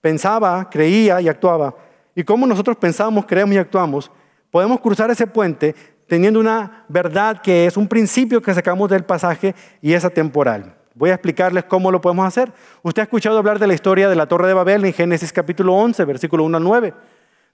pensaba, 0.01 0.71
creía 0.71 1.21
y 1.21 1.29
actuaba, 1.29 1.75
y 2.15 2.23
cómo 2.23 2.47
nosotros 2.47 2.77
pensamos, 2.77 3.27
creemos 3.27 3.57
y 3.57 3.59
actuamos, 3.59 4.13
podemos 4.51 4.81
cruzar 4.81 5.11
ese 5.11 5.27
puente 5.27 5.75
teniendo 6.07 6.39
una 6.39 6.85
verdad 6.89 7.43
que 7.43 7.67
es 7.67 7.77
un 7.77 7.89
principio 7.89 8.41
que 8.41 8.55
sacamos 8.55 8.89
del 8.91 9.05
pasaje 9.05 9.57
y 9.83 9.93
es 9.93 10.05
atemporal. 10.05 10.77
Voy 10.95 11.11
a 11.11 11.15
explicarles 11.15 11.65
cómo 11.65 11.91
lo 11.91 12.01
podemos 12.01 12.27
hacer. 12.27 12.53
Usted 12.83 13.03
ha 13.03 13.05
escuchado 13.05 13.39
hablar 13.39 13.59
de 13.59 13.67
la 13.67 13.75
historia 13.75 14.09
de 14.09 14.17
la 14.17 14.27
Torre 14.27 14.49
de 14.49 14.55
Babel 14.55 14.85
en 14.85 14.93
Génesis 14.93 15.33
capítulo 15.33 15.75
11, 15.75 16.05
versículo 16.05 16.45
1 16.45 16.57
al 16.57 16.65
9. 16.65 16.95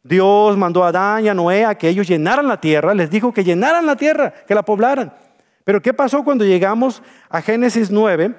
Dios 0.05 0.59
mandó 0.59 0.85
a 0.85 0.89
Adán 0.89 1.25
y 1.25 1.29
a 1.31 1.35
Noé 1.35 1.65
a 1.65 1.77
que 1.77 1.89
ellos 1.89 2.07
llenaran 2.07 2.47
la 2.47 2.61
tierra, 2.61 2.93
les 2.95 3.09
dijo 3.09 3.33
que 3.33 3.43
llenaran 3.43 3.87
la 3.87 3.97
tierra, 3.97 4.35
que 4.47 4.55
la 4.55 4.63
poblaran. 4.63 5.15
Pero 5.65 5.81
¿qué 5.81 5.95
pasó 5.95 6.23
cuando 6.23 6.45
llegamos 6.45 7.03
a 7.31 7.41
Génesis 7.41 7.91
9? 7.91 8.35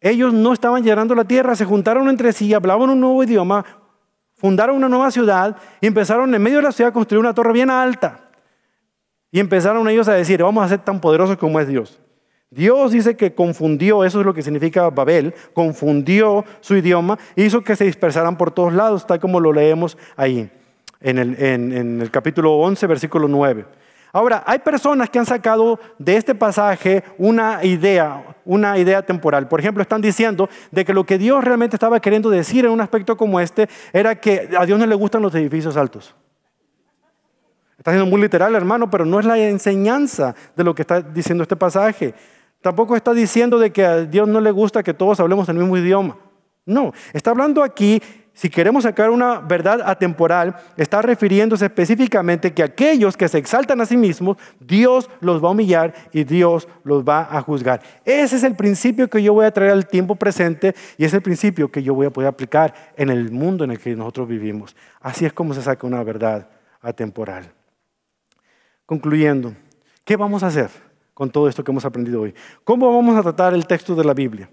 Ellos 0.00 0.32
no 0.32 0.54
estaban 0.54 0.82
llenando 0.82 1.14
la 1.14 1.24
tierra, 1.24 1.54
se 1.54 1.66
juntaron 1.66 2.08
entre 2.08 2.32
sí, 2.32 2.54
hablaban 2.54 2.88
un 2.88 2.98
nuevo 2.98 3.22
idioma, 3.22 3.62
fundaron 4.36 4.76
una 4.76 4.88
nueva 4.88 5.10
ciudad 5.10 5.58
y 5.82 5.86
empezaron 5.86 6.34
en 6.34 6.42
medio 6.42 6.56
de 6.56 6.62
la 6.62 6.72
ciudad 6.72 6.88
a 6.88 6.94
construir 6.94 7.20
una 7.20 7.34
torre 7.34 7.52
bien 7.52 7.68
alta. 7.68 8.30
Y 9.30 9.38
empezaron 9.38 9.86
ellos 9.90 10.08
a 10.08 10.14
decir, 10.14 10.42
vamos 10.42 10.64
a 10.64 10.68
ser 10.68 10.78
tan 10.78 10.98
poderosos 11.02 11.36
como 11.36 11.60
es 11.60 11.68
Dios. 11.68 12.00
Dios 12.48 12.92
dice 12.92 13.18
que 13.18 13.34
confundió, 13.34 14.02
eso 14.02 14.20
es 14.20 14.26
lo 14.26 14.32
que 14.32 14.40
significa 14.40 14.88
Babel, 14.88 15.34
confundió 15.52 16.46
su 16.60 16.74
idioma, 16.74 17.18
hizo 17.34 17.62
que 17.62 17.76
se 17.76 17.84
dispersaran 17.84 18.38
por 18.38 18.50
todos 18.50 18.72
lados, 18.72 19.06
tal 19.06 19.20
como 19.20 19.40
lo 19.40 19.52
leemos 19.52 19.98
ahí 20.16 20.50
en 21.10 22.00
el, 22.00 22.10
capítulo 22.10 22.54
11, 22.58 22.86
versículo 22.88 23.28
9. 23.28 23.64
Ahora, 24.12 24.42
hay 24.46 24.58
personas 24.58 25.08
que 25.08 25.18
han 25.18 25.26
sacado 25.26 25.78
de 25.98 26.16
este 26.16 26.34
pasaje 26.34 27.04
una 27.16 27.62
idea, 27.64 28.36
una 28.44 28.78
idea 28.78 29.02
temporal. 29.02 29.46
Por 29.46 29.60
ejemplo, 29.60 29.82
están 29.82 30.00
diciendo 30.00 30.48
de 30.70 30.84
que 30.84 30.92
lo 30.92 31.04
que 31.04 31.18
Dios 31.18 31.44
realmente 31.44 31.76
estaba 31.76 32.00
queriendo 32.00 32.28
decir 32.30 32.64
en 32.64 32.72
un 32.72 32.80
aspecto 32.80 33.16
como 33.16 33.38
este 33.38 33.68
era 33.92 34.16
que 34.16 34.48
a 34.58 34.66
Dios 34.66 34.78
no 34.78 34.86
le 34.86 34.94
gustan 34.94 35.22
los 35.22 35.34
edificios 35.34 35.76
altos. 35.76 36.14
Está 37.78 37.92
siendo 37.92 38.10
muy 38.10 38.20
literal, 38.20 38.54
hermano, 38.54 38.90
pero 38.90 39.04
no 39.04 39.20
es 39.20 39.26
la 39.26 39.38
enseñanza 39.38 40.34
de 40.56 40.64
lo 40.64 40.74
que 40.74 40.82
está 40.82 41.02
diciendo 41.02 41.42
este 41.42 41.56
pasaje. 41.56 42.14
Tampoco 42.62 42.96
está 42.96 43.12
diciendo 43.12 43.58
de 43.58 43.70
que 43.70 43.84
a 43.84 44.02
Dios 44.02 44.26
no 44.26 44.40
le 44.40 44.50
gusta 44.50 44.82
que 44.82 44.94
todos 44.94 45.20
hablemos 45.20 45.48
el 45.50 45.56
mismo 45.56 45.76
idioma. 45.76 46.16
No, 46.64 46.92
está 47.12 47.30
hablando 47.30 47.62
aquí 47.62 48.02
si 48.36 48.50
queremos 48.50 48.82
sacar 48.82 49.08
una 49.08 49.40
verdad 49.40 49.80
atemporal, 49.82 50.56
está 50.76 51.00
refiriéndose 51.00 51.64
específicamente 51.64 52.52
que 52.52 52.62
aquellos 52.62 53.16
que 53.16 53.28
se 53.28 53.38
exaltan 53.38 53.80
a 53.80 53.86
sí 53.86 53.96
mismos, 53.96 54.36
Dios 54.60 55.08
los 55.20 55.42
va 55.42 55.48
a 55.48 55.52
humillar 55.52 55.94
y 56.12 56.24
Dios 56.24 56.68
los 56.84 57.02
va 57.02 57.26
a 57.30 57.40
juzgar. 57.40 57.80
Ese 58.04 58.36
es 58.36 58.42
el 58.42 58.54
principio 58.54 59.08
que 59.08 59.22
yo 59.22 59.32
voy 59.32 59.46
a 59.46 59.50
traer 59.52 59.72
al 59.72 59.88
tiempo 59.88 60.16
presente 60.16 60.74
y 60.98 61.06
es 61.06 61.14
el 61.14 61.22
principio 61.22 61.70
que 61.72 61.82
yo 61.82 61.94
voy 61.94 62.08
a 62.08 62.10
poder 62.10 62.28
aplicar 62.28 62.74
en 62.98 63.08
el 63.08 63.30
mundo 63.30 63.64
en 63.64 63.70
el 63.70 63.78
que 63.78 63.96
nosotros 63.96 64.28
vivimos. 64.28 64.76
Así 65.00 65.24
es 65.24 65.32
como 65.32 65.54
se 65.54 65.62
saca 65.62 65.86
una 65.86 66.04
verdad 66.04 66.50
atemporal. 66.82 67.50
Concluyendo, 68.84 69.54
¿qué 70.04 70.14
vamos 70.14 70.42
a 70.42 70.48
hacer 70.48 70.68
con 71.14 71.30
todo 71.30 71.48
esto 71.48 71.64
que 71.64 71.70
hemos 71.70 71.86
aprendido 71.86 72.20
hoy? 72.20 72.34
¿Cómo 72.64 72.94
vamos 72.94 73.16
a 73.16 73.22
tratar 73.22 73.54
el 73.54 73.66
texto 73.66 73.94
de 73.94 74.04
la 74.04 74.12
Biblia? 74.12 74.50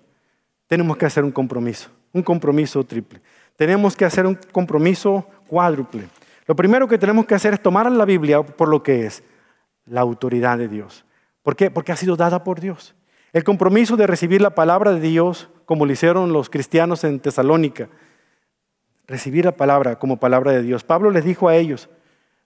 Tenemos 0.68 0.96
que 0.96 1.06
hacer 1.06 1.26
un 1.26 1.32
compromiso, 1.32 1.90
un 2.14 2.24
compromiso 2.24 2.82
triple 2.86 3.22
tenemos 3.56 3.96
que 3.96 4.06
hacer 4.06 4.26
un 4.26 4.38
compromiso 4.52 5.28
cuádruple. 5.48 6.08
Lo 6.46 6.56
primero 6.56 6.88
que 6.88 6.98
tenemos 6.98 7.26
que 7.26 7.36
hacer 7.36 7.54
es 7.54 7.62
tomar 7.62 7.92
la 7.92 8.06
Biblia 8.06 8.44
por 8.44 8.68
lo 8.68 8.84
que 8.84 9.06
es, 9.06 9.24
la 9.86 10.02
autoridad 10.02 10.58
de 10.58 10.68
Dios. 10.68 11.06
¿Por 11.42 11.56
qué? 11.56 11.72
Porque 11.72 11.92
ha 11.92 11.96
sido 11.96 12.16
dada 12.16 12.44
por 12.44 12.60
Dios. 12.60 12.96
El 13.32 13.44
compromiso 13.44 13.98
de 13.98 14.08
recibir 14.08 14.42
la 14.42 14.52
palabra 14.52 14.94
de 14.94 15.00
Dios, 15.00 15.50
como 15.66 15.86
lo 15.86 15.92
hicieron 15.92 16.34
los 16.34 16.50
cristianos 16.50 17.04
en 17.04 17.20
Tesalónica, 17.20 17.90
recibir 19.08 19.46
la 19.46 19.54
palabra 19.54 19.98
como 19.98 20.18
palabra 20.18 20.52
de 20.52 20.62
Dios. 20.62 20.84
Pablo 20.84 21.10
les 21.12 21.26
dijo 21.26 21.48
a 21.48 21.56
ellos, 21.56 21.90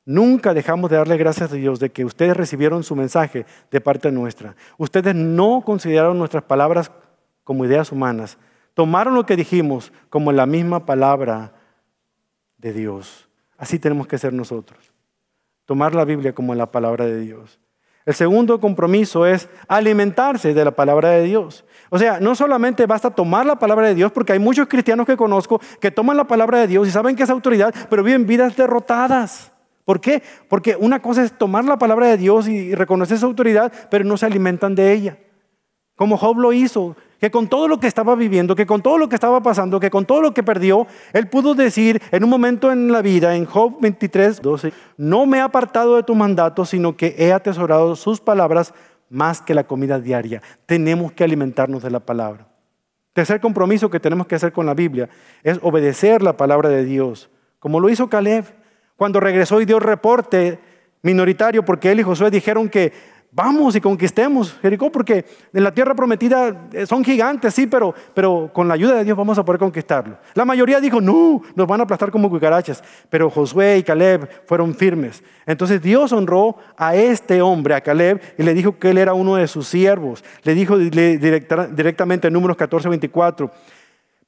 nunca 0.06 0.54
dejamos 0.54 0.90
de 0.90 0.98
darle 0.98 1.18
gracias 1.18 1.52
a 1.52 1.56
Dios 1.56 1.80
de 1.80 1.92
que 1.92 2.06
ustedes 2.06 2.38
recibieron 2.38 2.84
su 2.84 2.96
mensaje 2.96 3.46
de 3.70 3.82
parte 3.82 4.12
nuestra. 4.12 4.56
Ustedes 4.78 5.14
no 5.14 5.62
consideraron 5.66 6.18
nuestras 6.18 6.44
palabras 6.44 6.92
como 7.44 7.66
ideas 7.66 7.92
humanas, 7.92 8.38
tomaron 8.78 9.16
lo 9.16 9.26
que 9.26 9.36
dijimos 9.36 9.92
como 10.12 10.32
la 10.32 10.46
misma 10.46 10.86
palabra 10.86 11.54
de 12.60 12.74
Dios. 12.74 13.28
Así 13.58 13.80
tenemos 13.80 14.06
que 14.06 14.20
ser 14.20 14.34
nosotros. 14.34 14.94
Tomar 15.66 15.96
la 15.96 16.06
Biblia 16.06 16.36
como 16.36 16.54
la 16.54 16.72
palabra 16.72 17.08
de 17.08 17.20
Dios. 17.20 17.60
El 18.06 18.14
segundo 18.14 18.60
compromiso 18.60 19.26
es 19.26 19.50
alimentarse 19.68 20.54
de 20.54 20.64
la 20.64 20.70
palabra 20.70 21.10
de 21.10 21.24
Dios. 21.24 21.66
O 21.90 21.98
sea, 21.98 22.20
no 22.20 22.36
solamente 22.36 22.86
basta 22.86 23.10
tomar 23.10 23.48
la 23.48 23.58
palabra 23.58 23.88
de 23.88 23.96
Dios, 23.96 24.12
porque 24.12 24.34
hay 24.34 24.40
muchos 24.40 24.68
cristianos 24.68 25.08
que 25.08 25.18
conozco 25.18 25.60
que 25.82 25.90
toman 25.90 26.16
la 26.16 26.28
palabra 26.28 26.60
de 26.60 26.68
Dios 26.68 26.88
y 26.88 26.92
saben 26.92 27.16
que 27.16 27.24
es 27.24 27.32
autoridad, 27.32 27.74
pero 27.90 28.04
viven 28.04 28.28
vidas 28.28 28.56
derrotadas. 28.56 29.52
¿Por 29.86 30.00
qué? 30.00 30.22
Porque 30.48 30.76
una 30.80 31.02
cosa 31.02 31.24
es 31.24 31.36
tomar 31.36 31.66
la 31.66 31.80
palabra 31.80 32.06
de 32.06 32.18
Dios 32.18 32.48
y 32.48 32.76
reconocer 32.76 33.18
su 33.18 33.26
autoridad, 33.26 33.74
pero 33.90 34.06
no 34.06 34.18
se 34.18 34.28
alimentan 34.28 34.76
de 34.76 34.94
ella. 34.94 35.18
Como 35.98 36.16
Job 36.16 36.38
lo 36.38 36.54
hizo, 36.54 36.96
que 37.20 37.32
con 37.32 37.48
todo 37.48 37.68
lo 37.68 37.80
que 37.80 37.88
estaba 37.88 38.16
viviendo, 38.16 38.56
que 38.56 38.68
con 38.68 38.84
todo 38.84 39.00
lo 39.00 39.10
que 39.10 39.16
estaba 39.16 39.42
pasando, 39.42 39.80
que 39.80 39.90
con 39.90 40.06
todo 40.06 40.22
lo 40.22 40.34
que 40.34 40.44
perdió, 40.44 40.86
él 41.12 41.28
pudo 41.28 41.56
decir 41.56 42.02
en 42.12 42.24
un 42.24 42.30
momento 42.30 42.72
en 42.72 42.92
la 42.92 43.02
vida, 43.02 43.36
en 43.36 43.46
Job 43.46 43.78
23, 43.82 44.42
12, 44.42 44.74
no 44.98 45.26
me 45.26 45.40
he 45.40 45.42
apartado 45.42 45.96
de 45.96 46.04
tu 46.04 46.14
mandato, 46.14 46.66
sino 46.66 46.96
que 46.96 47.16
he 47.18 47.34
atesorado 47.34 47.96
sus 47.96 48.22
palabras 48.22 48.76
más 49.10 49.42
que 49.42 49.56
la 49.56 49.66
comida 49.66 50.00
diaria. 50.00 50.44
Tenemos 50.68 51.12
que 51.14 51.24
alimentarnos 51.24 51.82
de 51.82 51.90
la 51.90 52.00
palabra. 52.00 52.48
Tercer 53.14 53.42
compromiso 53.42 53.90
que 53.90 54.00
tenemos 54.00 54.28
que 54.28 54.36
hacer 54.36 54.54
con 54.54 54.68
la 54.68 54.76
Biblia 54.76 55.10
es 55.42 55.60
obedecer 55.64 56.22
la 56.22 56.38
palabra 56.38 56.70
de 56.70 56.86
Dios, 56.86 57.32
como 57.58 57.80
lo 57.80 57.90
hizo 57.90 58.08
Caleb 58.08 58.46
cuando 58.96 59.20
regresó 59.20 59.60
y 59.60 59.66
dio 59.66 59.80
reporte 59.80 60.60
minoritario 61.02 61.64
porque 61.64 61.92
él 61.92 62.00
y 62.00 62.04
Josué 62.04 62.30
dijeron 62.30 62.70
que 62.70 62.94
vamos 63.38 63.76
y 63.76 63.82
conquistemos 63.82 64.58
Jericó, 64.64 64.92
porque 64.92 65.24
en 65.54 65.64
la 65.64 65.72
tierra 65.72 65.94
prometida 65.94 66.70
eh, 66.74 66.88
son 66.88 67.06
gigantes, 67.06 67.54
sí, 67.54 67.68
pero, 67.68 67.94
pero 68.16 68.50
con 68.52 68.68
la 68.68 68.74
ayuda 68.74 68.96
de 68.96 69.04
Dios 69.04 69.16
vamos 69.16 69.38
a 69.38 69.46
poder 69.46 69.60
conquistarlo. 69.60 70.18
La 70.34 70.44
mayoría 70.44 70.82
dijo, 70.82 71.00
no, 71.00 71.44
nos 71.54 71.68
van 71.68 71.80
a 71.80 71.84
aplastar 71.84 72.10
como 72.10 72.32
cucarachas, 72.32 72.84
pero 73.12 73.30
Josué 73.30 73.78
y 73.78 73.84
Caleb 73.84 74.28
fueron 74.48 74.74
firmes. 74.74 75.24
Entonces 75.46 75.80
Dios 75.84 76.12
honró 76.14 76.58
a 76.76 76.96
este 76.96 77.40
hombre, 77.44 77.76
a 77.76 77.82
Caleb, 77.82 78.20
y 78.40 78.44
le 78.44 78.56
dijo 78.56 78.80
que 78.80 78.90
él 78.90 78.98
era 78.98 79.14
uno 79.14 79.36
de 79.36 79.48
sus 79.48 79.68
siervos. 79.68 80.24
Le 80.42 80.56
dijo 80.56 80.76
directamente 80.76 82.28
en 82.28 82.34
números 82.34 82.58
14, 82.58 82.90
24. 82.90 83.52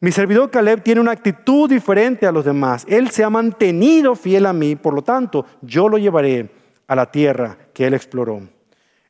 Mi 0.02 0.12
servidor 0.12 0.52
Caleb 0.52 0.84
tiene 0.84 1.02
una 1.02 1.12
actitud 1.12 1.68
diferente 1.68 2.28
a 2.28 2.32
los 2.32 2.46
demás. 2.46 2.86
Él 2.88 3.10
se 3.10 3.24
ha 3.24 3.32
mantenido 3.32 4.14
fiel 4.14 4.46
a 4.46 4.54
mí, 4.54 4.76
por 4.76 4.94
lo 4.94 5.02
tanto, 5.02 5.48
yo 5.64 5.90
lo 5.90 5.98
llevaré 5.98 6.52
a 6.88 6.96
la 6.96 7.10
tierra 7.10 7.58
que 7.74 7.88
él 7.88 7.96
exploró. 7.96 8.59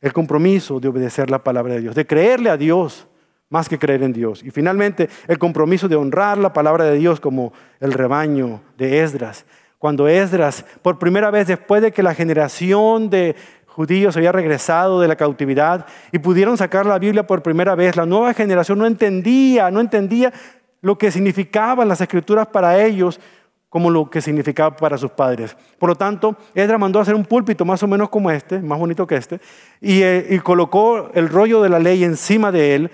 El 0.01 0.13
compromiso 0.13 0.79
de 0.79 0.87
obedecer 0.87 1.29
la 1.29 1.43
palabra 1.43 1.73
de 1.73 1.81
Dios, 1.81 1.95
de 1.95 2.07
creerle 2.07 2.49
a 2.49 2.57
Dios 2.57 3.07
más 3.49 3.67
que 3.67 3.79
creer 3.79 4.03
en 4.03 4.13
Dios. 4.13 4.43
Y 4.43 4.51
finalmente, 4.51 5.09
el 5.27 5.39
compromiso 5.39 5.87
de 5.87 5.95
honrar 5.95 6.37
la 6.37 6.53
palabra 6.53 6.85
de 6.85 6.97
Dios 6.97 7.19
como 7.19 7.51
el 7.79 7.91
rebaño 7.93 8.61
de 8.77 9.01
Esdras. 9.01 9.45
Cuando 9.77 10.07
Esdras, 10.07 10.65
por 10.81 10.99
primera 10.99 11.31
vez 11.31 11.47
después 11.47 11.81
de 11.81 11.91
que 11.91 12.03
la 12.03 12.13
generación 12.13 13.09
de 13.09 13.35
judíos 13.65 14.15
había 14.17 14.31
regresado 14.31 14.99
de 14.99 15.07
la 15.07 15.15
cautividad 15.15 15.85
y 16.11 16.19
pudieron 16.19 16.57
sacar 16.57 16.85
la 16.85 16.99
Biblia 16.99 17.25
por 17.25 17.41
primera 17.41 17.75
vez, 17.75 17.95
la 17.95 18.05
nueva 18.05 18.33
generación 18.33 18.77
no 18.77 18.85
entendía, 18.85 19.71
no 19.71 19.79
entendía 19.79 20.33
lo 20.81 20.97
que 20.97 21.11
significaban 21.11 21.87
las 21.87 22.01
escrituras 22.01 22.47
para 22.47 22.83
ellos, 22.83 23.19
como 23.69 23.89
lo 23.89 24.09
que 24.09 24.21
significaba 24.21 24.75
para 24.75 24.97
sus 24.97 25.11
padres. 25.11 25.55
Por 25.77 25.89
lo 25.89 25.95
tanto, 25.95 26.35
Edra 26.53 26.77
mandó 26.77 26.99
a 26.99 27.03
hacer 27.03 27.15
un 27.15 27.25
púlpito 27.25 27.63
más 27.65 27.81
o 27.83 27.87
menos 27.87 28.09
como 28.09 28.31
este, 28.31 28.59
más 28.59 28.79
bonito 28.79 29.05
que 29.05 29.15
este, 29.15 29.39
y, 29.79 30.01
eh, 30.01 30.27
y 30.29 30.39
colocó 30.39 31.11
el 31.13 31.29
rollo 31.29 31.61
de 31.61 31.69
la 31.69 31.79
ley 31.79 32.03
encima 32.03 32.51
de 32.51 32.75
él 32.75 32.91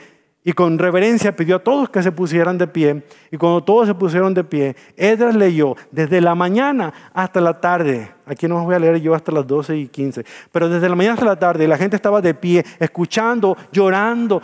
y 0.48 0.54
con 0.54 0.78
reverencia 0.78 1.36
pidió 1.36 1.56
a 1.56 1.60
todos 1.60 1.90
que 1.90 2.04
se 2.04 2.12
pusieran 2.12 2.60
de 2.60 2.68
pie. 2.68 3.04
Y 3.32 3.38
cuando 3.38 3.64
todos 3.64 3.88
se 3.88 3.96
pusieron 3.96 4.32
de 4.36 4.44
pie, 4.44 4.76
Edras 4.96 5.36
leyó 5.36 5.76
desde 5.90 6.22
la 6.22 6.36
mañana 6.36 6.94
hasta 7.16 7.42
la 7.42 7.60
tarde. 7.60 8.12
Aquí 8.28 8.48
no 8.48 8.64
voy 8.64 8.76
a 8.76 8.80
leer 8.80 9.02
yo 9.02 9.16
hasta 9.16 9.32
las 9.32 9.48
12 9.48 9.76
y 9.76 9.88
15. 9.88 10.24
Pero 10.52 10.70
desde 10.70 10.88
la 10.88 10.96
mañana 10.96 11.16
hasta 11.16 11.26
la 11.26 11.40
tarde 11.40 11.68
la 11.68 11.80
gente 11.80 11.96
estaba 11.96 12.22
de 12.22 12.36
pie, 12.36 12.64
escuchando, 12.80 13.58
llorando, 13.72 14.40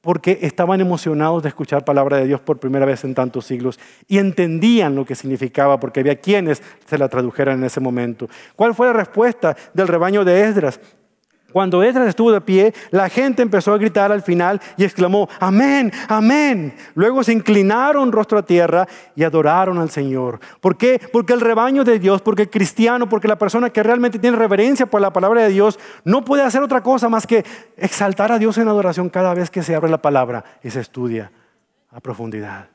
porque 0.00 0.38
estaban 0.42 0.80
emocionados 0.80 1.42
de 1.42 1.48
escuchar 1.50 1.84
palabra 1.84 2.16
de 2.16 2.26
Dios 2.26 2.40
por 2.40 2.58
primera 2.58 2.86
vez 2.86 3.04
en 3.04 3.14
tantos 3.14 3.46
siglos 3.46 3.78
y 4.08 4.18
entendían 4.18 4.94
lo 4.94 5.04
que 5.04 5.14
significaba 5.14 5.78
porque 5.78 6.00
había 6.00 6.16
quienes 6.16 6.62
se 6.86 6.98
la 6.98 7.08
tradujeran 7.08 7.58
en 7.58 7.64
ese 7.64 7.80
momento. 7.80 8.28
¿Cuál 8.56 8.74
fue 8.74 8.86
la 8.86 8.92
respuesta 8.94 9.56
del 9.74 9.88
rebaño 9.88 10.24
de 10.24 10.44
Esdras? 10.44 10.80
Cuando 11.52 11.82
Esdras 11.82 12.08
estuvo 12.08 12.32
de 12.32 12.40
pie, 12.40 12.74
la 12.90 13.08
gente 13.08 13.42
empezó 13.42 13.72
a 13.72 13.78
gritar 13.78 14.12
al 14.12 14.22
final 14.22 14.60
y 14.76 14.84
exclamó, 14.84 15.28
amén, 15.38 15.92
amén. 16.08 16.74
Luego 16.94 17.24
se 17.24 17.32
inclinaron 17.32 18.12
rostro 18.12 18.38
a 18.38 18.42
tierra 18.44 18.86
y 19.16 19.24
adoraron 19.24 19.78
al 19.78 19.90
Señor. 19.90 20.40
¿Por 20.60 20.76
qué? 20.76 21.00
Porque 21.12 21.32
el 21.32 21.40
rebaño 21.40 21.84
de 21.84 21.98
Dios, 21.98 22.22
porque 22.22 22.42
el 22.42 22.50
cristiano, 22.50 23.08
porque 23.08 23.28
la 23.28 23.38
persona 23.38 23.70
que 23.70 23.82
realmente 23.82 24.18
tiene 24.18 24.36
reverencia 24.36 24.86
por 24.86 25.00
la 25.00 25.12
palabra 25.12 25.42
de 25.42 25.48
Dios, 25.48 25.78
no 26.04 26.24
puede 26.24 26.42
hacer 26.42 26.62
otra 26.62 26.82
cosa 26.82 27.08
más 27.08 27.26
que 27.26 27.44
exaltar 27.76 28.32
a 28.32 28.38
Dios 28.38 28.58
en 28.58 28.68
adoración 28.68 29.08
cada 29.08 29.34
vez 29.34 29.50
que 29.50 29.62
se 29.62 29.74
abre 29.74 29.90
la 29.90 30.02
palabra 30.02 30.44
y 30.62 30.70
se 30.70 30.80
estudia 30.80 31.32
a 31.90 32.00
profundidad. 32.00 32.68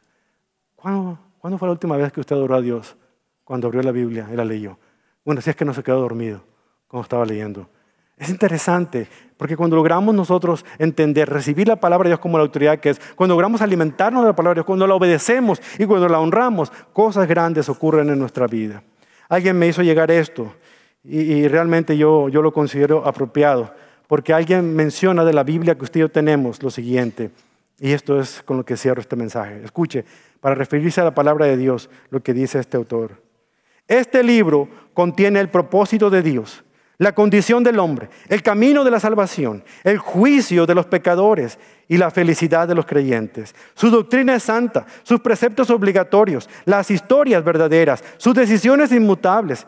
¿Cuándo, 0.76 1.18
¿cuándo 1.40 1.58
fue 1.58 1.68
la 1.68 1.74
última 1.74 1.98
vez 1.98 2.12
que 2.12 2.20
usted 2.20 2.36
adoró 2.36 2.56
a 2.56 2.62
Dios? 2.62 2.96
Cuando 3.44 3.68
abrió 3.68 3.82
la 3.82 3.92
Biblia 3.92 4.28
y 4.32 4.36
la 4.36 4.44
leyó. 4.44 4.78
Bueno, 5.24 5.42
si 5.42 5.50
es 5.50 5.56
que 5.56 5.66
no 5.66 5.74
se 5.74 5.84
quedó 5.84 6.02
dormido 6.02 6.44
cuando 6.88 7.04
estaba 7.04 7.26
leyendo. 7.26 7.68
Es 8.18 8.30
interesante, 8.30 9.08
porque 9.38 9.58
cuando 9.58 9.76
logramos 9.76 10.16
nosotros 10.16 10.66
entender, 10.80 11.30
recibir 11.30 11.68
la 11.68 11.76
palabra 11.76 12.08
de 12.08 12.12
Dios 12.12 12.20
como 12.20 12.38
la 12.38 12.44
autoridad 12.44 12.80
que 12.80 12.92
es, 12.92 13.02
cuando 13.16 13.34
logramos 13.34 13.62
alimentarnos 13.62 14.24
de 14.24 14.30
la 14.30 14.36
palabra 14.36 14.54
de 14.54 14.60
Dios, 14.60 14.66
cuando 14.66 14.88
la 14.88 14.96
obedecemos 14.96 15.62
y 15.78 15.86
cuando 15.86 16.08
la 16.08 16.20
honramos, 16.20 16.72
cosas 16.94 17.28
grandes 17.28 17.68
ocurren 17.68 18.10
en 18.10 18.20
nuestra 18.20 18.48
vida. 18.48 18.84
Alguien 19.28 19.60
me 19.60 19.68
hizo 19.68 19.82
llegar 19.82 20.12
esto 20.12 20.54
y, 21.04 21.48
realmente 21.48 21.98
yo, 21.98 22.30
yo 22.30 22.42
lo 22.42 22.54
considero 22.54 23.06
apropiado, 23.06 23.74
porque 24.08 24.34
alguien 24.34 24.76
menciona 24.76 25.26
de 25.26 25.34
la 25.34 25.44
Biblia 25.44 25.76
que 25.76 25.84
usted 25.84 26.00
y 26.00 26.02
yo 26.02 26.10
tenemos 26.10 26.64
lo 26.64 26.72
siguiente, 26.72 27.32
y 27.80 27.92
esto 27.92 28.20
es 28.20 28.42
con 28.44 28.58
lo 28.58 28.66
que 28.66 28.78
cierro 28.78 29.02
este 29.02 29.16
mensaje. 29.16 29.62
Escuche, 29.64 30.06
para 30.40 30.56
referirse 30.56 31.02
a 31.02 31.04
la 31.04 31.14
palabra 31.14 31.46
de 31.48 31.58
Dios, 31.58 31.90
lo 32.10 32.22
que 32.22 32.34
dice 32.34 32.60
este 32.60 32.78
autor. 32.78 33.22
Este 33.88 34.24
libro 34.24 34.70
contiene 34.94 35.40
el 35.42 35.50
propósito 35.50 36.10
de 36.10 36.24
Dios 36.24 36.65
la 36.98 37.14
condición 37.14 37.64
del 37.64 37.80
hombre, 37.80 38.10
el 38.30 38.42
camino 38.42 38.84
de 38.84 38.92
la 38.92 39.00
salvación, 39.00 39.64
el 39.84 39.98
juicio 39.98 40.66
de 40.66 40.76
los 40.76 40.86
pecadores 40.86 41.60
y 41.88 41.98
la 41.98 42.12
felicidad 42.12 42.68
de 42.68 42.76
los 42.76 42.86
creyentes. 42.86 43.54
Su 43.74 43.90
doctrina 43.90 44.36
es 44.36 44.44
santa, 44.44 44.86
sus 45.04 45.20
preceptos 45.20 45.70
obligatorios, 45.70 46.50
las 46.66 46.90
historias 46.90 47.44
verdaderas, 47.44 48.04
sus 48.18 48.34
decisiones 48.34 48.92
inmutables. 48.92 49.68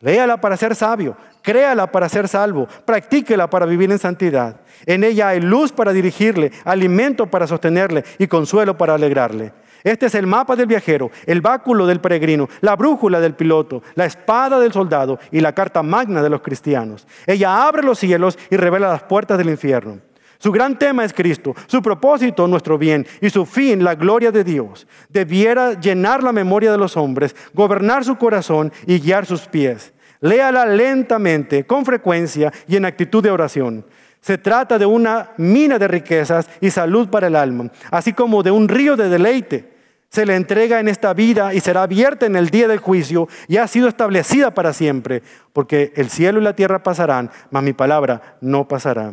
Léala 0.00 0.40
para 0.40 0.56
ser 0.56 0.76
sabio, 0.76 1.16
créala 1.42 1.90
para 1.90 2.08
ser 2.08 2.28
salvo, 2.28 2.68
practíquela 2.84 3.50
para 3.50 3.66
vivir 3.66 3.90
en 3.90 3.98
santidad. 3.98 4.60
En 4.86 5.02
ella 5.02 5.28
hay 5.28 5.40
luz 5.40 5.72
para 5.72 5.92
dirigirle, 5.92 6.52
alimento 6.64 7.26
para 7.26 7.48
sostenerle 7.48 8.04
y 8.18 8.28
consuelo 8.28 8.78
para 8.78 8.94
alegrarle. 8.94 9.52
Este 9.84 10.06
es 10.06 10.14
el 10.14 10.26
mapa 10.26 10.56
del 10.56 10.66
viajero, 10.66 11.10
el 11.26 11.40
báculo 11.40 11.86
del 11.86 12.00
peregrino, 12.00 12.48
la 12.60 12.76
brújula 12.76 13.20
del 13.20 13.34
piloto, 13.34 13.82
la 13.94 14.06
espada 14.06 14.58
del 14.58 14.72
soldado 14.72 15.18
y 15.30 15.40
la 15.40 15.54
carta 15.54 15.82
magna 15.82 16.22
de 16.22 16.30
los 16.30 16.42
cristianos. 16.42 17.06
Ella 17.26 17.66
abre 17.66 17.82
los 17.82 17.98
cielos 17.98 18.38
y 18.50 18.56
revela 18.56 18.88
las 18.88 19.04
puertas 19.04 19.38
del 19.38 19.50
infierno. 19.50 20.00
Su 20.38 20.52
gran 20.52 20.78
tema 20.78 21.04
es 21.04 21.12
Cristo, 21.12 21.54
su 21.66 21.82
propósito 21.82 22.46
nuestro 22.46 22.78
bien 22.78 23.06
y 23.20 23.28
su 23.28 23.44
fin 23.44 23.82
la 23.82 23.96
gloria 23.96 24.30
de 24.30 24.44
Dios. 24.44 24.86
Debiera 25.08 25.78
llenar 25.78 26.22
la 26.22 26.32
memoria 26.32 26.70
de 26.70 26.78
los 26.78 26.96
hombres, 26.96 27.34
gobernar 27.52 28.04
su 28.04 28.16
corazón 28.16 28.72
y 28.86 29.00
guiar 29.00 29.26
sus 29.26 29.42
pies. 29.48 29.92
Léala 30.20 30.64
lentamente, 30.66 31.64
con 31.64 31.84
frecuencia 31.84 32.52
y 32.68 32.76
en 32.76 32.84
actitud 32.84 33.22
de 33.22 33.30
oración. 33.30 33.84
Se 34.28 34.36
trata 34.36 34.78
de 34.78 34.84
una 34.84 35.30
mina 35.38 35.78
de 35.78 35.88
riquezas 35.88 36.50
y 36.60 36.68
salud 36.68 37.08
para 37.08 37.28
el 37.28 37.34
alma, 37.34 37.70
así 37.90 38.12
como 38.12 38.42
de 38.42 38.50
un 38.50 38.68
río 38.68 38.94
de 38.94 39.08
deleite. 39.08 39.72
Se 40.10 40.26
le 40.26 40.36
entrega 40.36 40.80
en 40.80 40.88
esta 40.88 41.14
vida 41.14 41.54
y 41.54 41.60
será 41.60 41.84
abierta 41.84 42.26
en 42.26 42.36
el 42.36 42.50
día 42.50 42.68
del 42.68 42.78
juicio 42.78 43.26
y 43.46 43.56
ha 43.56 43.66
sido 43.66 43.88
establecida 43.88 44.52
para 44.52 44.74
siempre, 44.74 45.22
porque 45.54 45.94
el 45.96 46.10
cielo 46.10 46.40
y 46.40 46.44
la 46.44 46.52
tierra 46.52 46.82
pasarán, 46.82 47.30
mas 47.50 47.62
mi 47.62 47.72
palabra 47.72 48.36
no 48.42 48.68
pasará. 48.68 49.10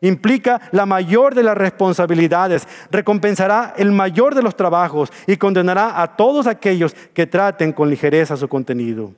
Implica 0.00 0.62
la 0.72 0.86
mayor 0.86 1.34
de 1.34 1.42
las 1.42 1.58
responsabilidades, 1.58 2.66
recompensará 2.90 3.74
el 3.76 3.92
mayor 3.92 4.34
de 4.34 4.40
los 4.40 4.56
trabajos 4.56 5.12
y 5.26 5.36
condenará 5.36 6.00
a 6.00 6.16
todos 6.16 6.46
aquellos 6.46 6.94
que 7.12 7.26
traten 7.26 7.74
con 7.74 7.90
ligereza 7.90 8.34
su 8.38 8.48
contenido. 8.48 9.12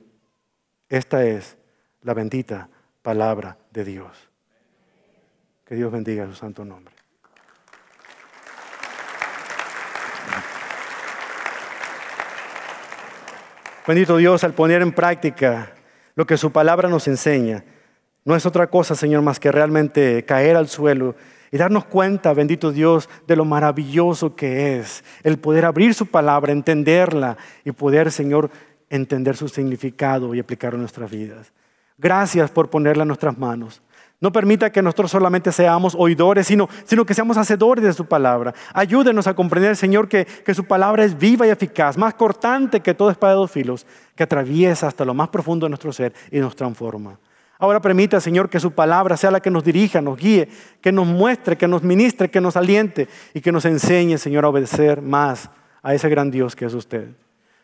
Esta 0.89 1.23
es 1.23 1.55
la 2.01 2.13
bendita 2.13 2.67
palabra 3.01 3.55
de 3.71 3.85
Dios. 3.85 4.26
Que 5.67 5.75
Dios 5.75 5.91
bendiga 5.91 6.25
su 6.25 6.33
santo 6.33 6.63
nombre. 6.63 6.93
Bendito 13.85 14.17
Dios, 14.17 14.43
al 14.43 14.53
poner 14.53 14.81
en 14.81 14.91
práctica 14.91 15.73
lo 16.15 16.25
que 16.25 16.37
su 16.37 16.51
palabra 16.51 16.89
nos 16.89 17.07
enseña, 17.07 17.63
no 18.25 18.35
es 18.35 18.45
otra 18.45 18.67
cosa, 18.67 18.95
Señor, 18.95 19.21
más 19.21 19.39
que 19.39 19.51
realmente 19.51 20.25
caer 20.25 20.57
al 20.57 20.67
suelo 20.67 21.15
y 21.51 21.57
darnos 21.57 21.85
cuenta, 21.85 22.33
bendito 22.33 22.73
Dios, 22.73 23.09
de 23.25 23.37
lo 23.37 23.45
maravilloso 23.45 24.35
que 24.35 24.77
es 24.77 25.03
el 25.23 25.39
poder 25.39 25.63
abrir 25.63 25.93
su 25.93 26.07
palabra, 26.07 26.51
entenderla 26.51 27.37
y 27.63 27.71
poder, 27.71 28.11
Señor, 28.11 28.51
entender 28.89 29.37
su 29.37 29.47
significado 29.47 30.35
y 30.35 30.39
aplicarlo 30.39 30.75
en 30.75 30.81
nuestras 30.81 31.09
vidas. 31.09 31.53
Gracias 31.97 32.51
por 32.51 32.69
ponerla 32.69 33.03
en 33.03 33.07
nuestras 33.07 33.37
manos. 33.37 33.81
No 34.19 34.31
permita 34.31 34.71
que 34.71 34.81
nosotros 34.81 35.11
solamente 35.11 35.51
seamos 35.51 35.93
oidores, 35.95 36.47
sino, 36.47 36.67
sino 36.85 37.05
que 37.05 37.13
seamos 37.13 37.37
hacedores 37.37 37.83
de 37.83 37.93
su 37.93 38.05
palabra. 38.05 38.53
Ayúdenos 38.73 39.27
a 39.27 39.35
comprender, 39.35 39.75
Señor, 39.75 40.09
que, 40.09 40.25
que, 40.25 40.55
su 40.55 40.65
palabra 40.65 41.03
es 41.03 41.15
viva 41.15 41.45
y 41.45 41.51
eficaz, 41.51 41.97
más 41.97 42.15
cortante 42.15 42.79
que 42.79 42.95
todo 42.95 43.11
espada 43.11 43.33
de 43.33 43.39
dos 43.39 43.51
filos, 43.51 43.85
que 44.15 44.23
atraviesa 44.23 44.87
hasta 44.87 45.05
lo 45.05 45.13
más 45.13 45.29
profundo 45.29 45.67
de 45.67 45.69
nuestro 45.69 45.93
ser 45.93 46.13
y 46.31 46.39
nos 46.39 46.55
transforma. 46.55 47.19
Ahora 47.59 47.79
permita, 47.79 48.19
Señor, 48.19 48.49
que 48.49 48.59
su 48.59 48.71
palabra 48.71 49.17
sea 49.17 49.31
la 49.31 49.39
que 49.39 49.51
nos 49.51 49.63
dirija, 49.63 50.01
nos 50.01 50.17
guíe, 50.17 50.49
que 50.81 50.91
nos 50.91 51.07
muestre, 51.07 51.55
que 51.55 51.67
nos 51.67 51.83
ministre, 51.83 52.29
que 52.29 52.41
nos 52.41 52.55
aliente 52.55 53.07
y 53.35 53.41
que 53.41 53.51
nos 53.51 53.65
enseñe, 53.65 54.17
Señor, 54.17 54.45
a 54.45 54.49
obedecer 54.49 55.01
más 55.01 55.49
a 55.83 55.93
ese 55.93 56.09
gran 56.09 56.31
Dios 56.31 56.55
que 56.55 56.65
es 56.65 56.73
usted. 56.73 57.09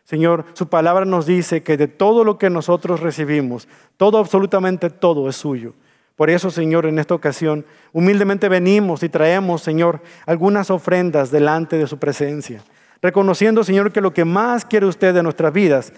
Señor, 0.04 0.44
su 0.52 0.68
palabra 0.68 1.04
nos 1.04 1.26
dice 1.26 1.62
que 1.62 1.76
de 1.76 1.88
todo 1.88 2.24
lo 2.24 2.38
que 2.38 2.50
nosotros 2.50 3.00
recibimos, 3.00 3.68
todo, 3.96 4.18
absolutamente 4.18 4.90
todo 4.90 5.28
es 5.28 5.36
suyo. 5.36 5.74
Por 6.16 6.30
eso, 6.30 6.50
Señor, 6.50 6.86
en 6.86 6.98
esta 6.98 7.14
ocasión, 7.14 7.66
humildemente 7.92 8.48
venimos 8.48 9.02
y 9.02 9.08
traemos, 9.08 9.62
Señor, 9.62 10.00
algunas 10.26 10.70
ofrendas 10.70 11.30
delante 11.30 11.76
de 11.76 11.88
su 11.88 11.98
presencia, 11.98 12.62
reconociendo, 13.02 13.64
Señor, 13.64 13.92
que 13.92 14.00
lo 14.00 14.14
que 14.14 14.24
más 14.24 14.64
quiere 14.64 14.86
usted 14.86 15.12
de 15.12 15.22
nuestras 15.22 15.52
vidas 15.52 15.92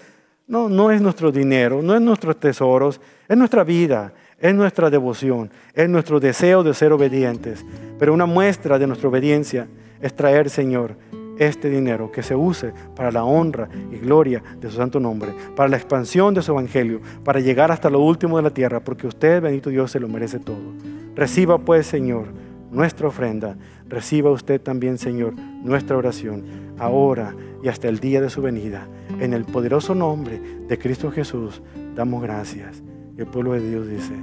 no, 0.47 0.69
no 0.69 0.91
es 0.91 1.01
nuestro 1.01 1.31
dinero, 1.31 1.81
no 1.81 1.93
es 1.93 2.01
nuestros 2.01 2.39
tesoros, 2.39 3.01
es 3.27 3.37
nuestra 3.37 3.63
vida, 3.63 4.13
es 4.39 4.55
nuestra 4.55 4.89
devoción, 4.89 5.51
es 5.73 5.89
nuestro 5.89 6.19
deseo 6.19 6.63
de 6.63 6.73
ser 6.73 6.93
obedientes. 6.93 7.65
Pero 7.99 8.13
una 8.13 8.25
muestra 8.25 8.79
de 8.79 8.87
nuestra 8.87 9.09
obediencia 9.09 9.67
es 10.01 10.15
traer, 10.15 10.49
Señor, 10.49 10.95
este 11.39 11.69
dinero 11.69 12.11
que 12.11 12.23
se 12.23 12.35
use 12.35 12.73
para 12.95 13.11
la 13.11 13.23
honra 13.23 13.69
y 13.91 13.97
gloria 13.97 14.43
de 14.59 14.69
su 14.69 14.77
santo 14.77 14.99
nombre, 14.99 15.33
para 15.55 15.69
la 15.69 15.77
expansión 15.77 16.33
de 16.33 16.41
su 16.41 16.51
evangelio, 16.51 17.01
para 17.23 17.39
llegar 17.39 17.71
hasta 17.71 17.89
lo 17.89 17.99
último 17.99 18.37
de 18.37 18.43
la 18.43 18.49
tierra, 18.49 18.79
porque 18.79 19.07
usted, 19.07 19.41
bendito 19.41 19.69
Dios, 19.69 19.91
se 19.91 19.99
lo 19.99 20.07
merece 20.07 20.39
todo. 20.39 20.73
Reciba 21.15 21.57
pues, 21.57 21.87
Señor, 21.87 22.27
nuestra 22.71 23.07
ofrenda. 23.07 23.57
Reciba 23.87 24.31
usted 24.31 24.61
también, 24.61 24.97
Señor, 24.97 25.33
nuestra 25.63 25.97
oración, 25.97 26.43
ahora 26.77 27.33
y 27.63 27.69
hasta 27.69 27.87
el 27.87 27.99
día 27.99 28.21
de 28.21 28.29
su 28.29 28.41
venida. 28.41 28.87
En 29.19 29.33
el 29.33 29.45
poderoso 29.45 29.95
nombre 29.95 30.39
de 30.67 30.77
Cristo 30.77 31.11
Jesús, 31.11 31.61
damos 31.95 32.21
gracias. 32.21 32.83
Y 33.17 33.21
el 33.21 33.27
pueblo 33.27 33.53
de 33.53 33.67
Dios 33.67 33.87
dice, 33.87 34.13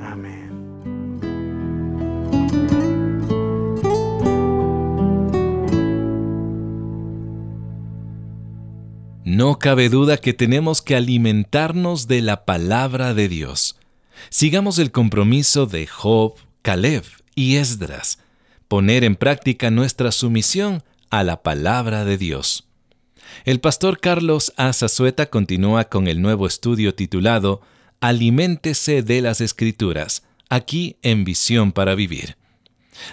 amén. 0.00 0.45
No 9.26 9.58
cabe 9.58 9.88
duda 9.88 10.18
que 10.18 10.34
tenemos 10.34 10.82
que 10.82 10.94
alimentarnos 10.94 12.06
de 12.06 12.22
la 12.22 12.44
palabra 12.44 13.12
de 13.12 13.28
Dios. 13.28 13.74
Sigamos 14.30 14.78
el 14.78 14.92
compromiso 14.92 15.66
de 15.66 15.88
Job, 15.88 16.34
Caleb 16.62 17.02
y 17.34 17.56
Esdras, 17.56 18.20
poner 18.68 19.02
en 19.02 19.16
práctica 19.16 19.72
nuestra 19.72 20.12
sumisión 20.12 20.84
a 21.10 21.24
la 21.24 21.42
palabra 21.42 22.04
de 22.04 22.18
Dios. 22.18 22.68
El 23.44 23.58
pastor 23.58 23.98
Carlos 23.98 24.52
Azazueta 24.56 25.26
continúa 25.28 25.86
con 25.86 26.06
el 26.06 26.22
nuevo 26.22 26.46
estudio 26.46 26.94
titulado 26.94 27.62
Aliméntese 28.00 29.02
de 29.02 29.22
las 29.22 29.40
Escrituras, 29.40 30.22
aquí 30.50 30.98
en 31.02 31.24
Visión 31.24 31.72
para 31.72 31.96
Vivir. 31.96 32.36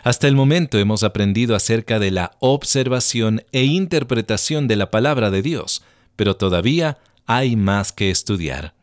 Hasta 0.04 0.28
el 0.28 0.36
momento 0.36 0.78
hemos 0.78 1.02
aprendido 1.02 1.56
acerca 1.56 1.98
de 1.98 2.12
la 2.12 2.38
observación 2.38 3.44
e 3.52 3.64
interpretación 3.64 4.68
de 4.68 4.76
la 4.76 4.92
palabra 4.92 5.32
de 5.32 5.42
Dios, 5.42 5.82
pero 6.16 6.36
todavía 6.36 7.00
hay 7.26 7.56
más 7.56 7.92
que 7.92 8.12
estudiar. 8.12 8.76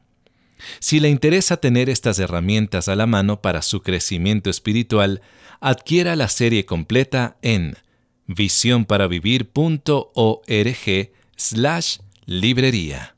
Si 0.79 1.01
le 1.01 1.09
interesa 1.09 1.57
tener 1.57 1.89
estas 1.89 2.19
herramientas 2.19 2.89
a 2.89 2.97
la 2.97 3.07
mano 3.07 3.41
para 3.41 3.63
su 3.63 3.81
crecimiento 3.83 4.51
espiritual, 4.51 5.23
adquiera 5.61 6.17
la 6.17 6.29
serie 6.29 6.67
completa 6.67 7.39
en 7.43 7.77
visionparavivir.org 8.27 11.13
slash 11.37 11.99
librería. 12.27 13.17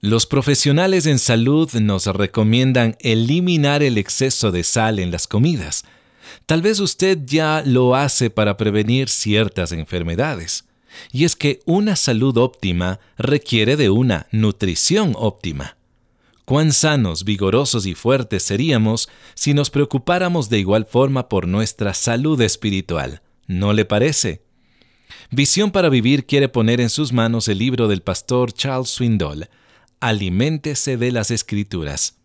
Los 0.00 0.24
profesionales 0.24 1.04
en 1.04 1.18
salud 1.18 1.70
nos 1.74 2.06
recomiendan 2.06 2.96
eliminar 3.00 3.82
el 3.82 3.98
exceso 3.98 4.50
de 4.50 4.64
sal 4.64 4.98
en 4.98 5.10
las 5.10 5.26
comidas. 5.26 5.84
Tal 6.46 6.62
vez 6.62 6.80
usted 6.80 7.18
ya 7.26 7.62
lo 7.66 7.94
hace 7.94 8.30
para 8.30 8.56
prevenir 8.56 9.10
ciertas 9.10 9.72
enfermedades. 9.72 10.64
Y 11.12 11.24
es 11.24 11.36
que 11.36 11.60
una 11.66 11.96
salud 11.96 12.36
óptima 12.36 13.00
requiere 13.16 13.76
de 13.76 13.90
una 13.90 14.26
nutrición 14.32 15.14
óptima. 15.16 15.76
Cuán 16.44 16.72
sanos, 16.72 17.24
vigorosos 17.24 17.86
y 17.86 17.94
fuertes 17.94 18.42
seríamos 18.42 19.08
si 19.34 19.54
nos 19.54 19.70
preocupáramos 19.70 20.48
de 20.48 20.58
igual 20.58 20.84
forma 20.84 21.28
por 21.28 21.46
nuestra 21.46 21.94
salud 21.94 22.40
espiritual. 22.40 23.22
¿No 23.46 23.72
le 23.72 23.84
parece? 23.84 24.42
Visión 25.30 25.70
para 25.70 25.88
Vivir 25.88 26.26
quiere 26.26 26.48
poner 26.48 26.80
en 26.80 26.90
sus 26.90 27.12
manos 27.12 27.46
el 27.46 27.58
libro 27.58 27.86
del 27.86 28.02
pastor 28.02 28.52
Charles 28.52 28.90
Swindoll, 28.90 29.48
aliméntese 30.00 30.96
de 30.96 31.12
las 31.12 31.30
escrituras. 31.30 32.16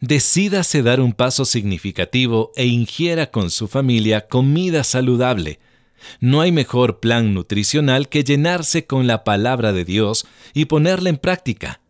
Decídase 0.00 0.82
dar 0.82 1.00
un 1.00 1.12
paso 1.12 1.44
significativo 1.44 2.50
e 2.56 2.66
ingiera 2.66 3.30
con 3.30 3.50
su 3.50 3.68
familia 3.68 4.26
comida 4.26 4.84
saludable. 4.84 5.60
No 6.20 6.40
hay 6.40 6.52
mejor 6.52 7.00
plan 7.00 7.34
nutricional 7.34 8.08
que 8.08 8.24
llenarse 8.24 8.86
con 8.86 9.06
la 9.06 9.24
palabra 9.24 9.72
de 9.72 9.84
Dios 9.84 10.26
y 10.54 10.66
ponerla 10.66 11.10
en 11.10 11.18
práctica. 11.18 11.80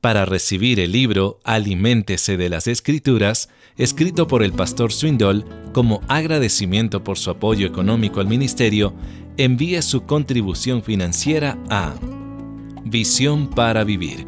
Para 0.00 0.24
recibir 0.24 0.80
el 0.80 0.92
libro 0.92 1.38
Aliméntese 1.44 2.36
de 2.36 2.48
las 2.48 2.66
Escrituras, 2.66 3.48
escrito 3.76 4.26
por 4.26 4.42
el 4.42 4.52
pastor 4.52 4.92
Swindoll 4.92 5.44
como 5.72 6.00
agradecimiento 6.08 7.04
por 7.04 7.18
su 7.18 7.30
apoyo 7.30 7.68
económico 7.68 8.18
al 8.18 8.26
ministerio, 8.26 8.94
envíe 9.36 9.80
su 9.80 10.04
contribución 10.04 10.82
financiera 10.82 11.56
a 11.70 11.94
Visión 12.84 13.48
para 13.48 13.84
Vivir 13.84 14.26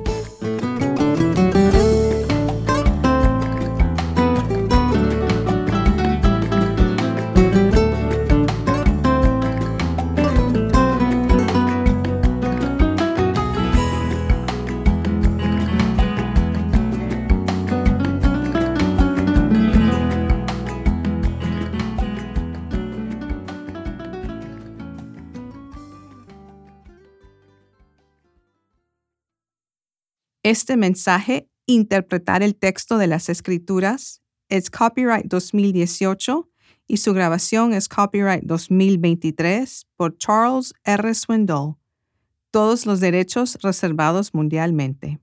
Este 30.46 30.78
mensaje, 30.78 31.50
Interpretar 31.66 32.44
el 32.44 32.56
texto 32.56 33.00
de 33.00 33.08
las 33.08 33.30
Escrituras, 33.30 34.22
es 34.48 34.70
copyright 34.70 35.26
2018 35.26 36.48
y 36.86 36.98
su 36.98 37.16
grabación 37.16 37.74
es 37.74 37.90
copyright 37.90 38.44
2023 38.44 39.88
por 39.96 40.16
Charles 40.20 40.76
R. 40.84 41.16
Swindoll. 41.16 41.78
Todos 42.52 42.86
los 42.86 43.00
derechos 43.00 43.58
reservados 43.64 44.36
mundialmente. 44.36 45.20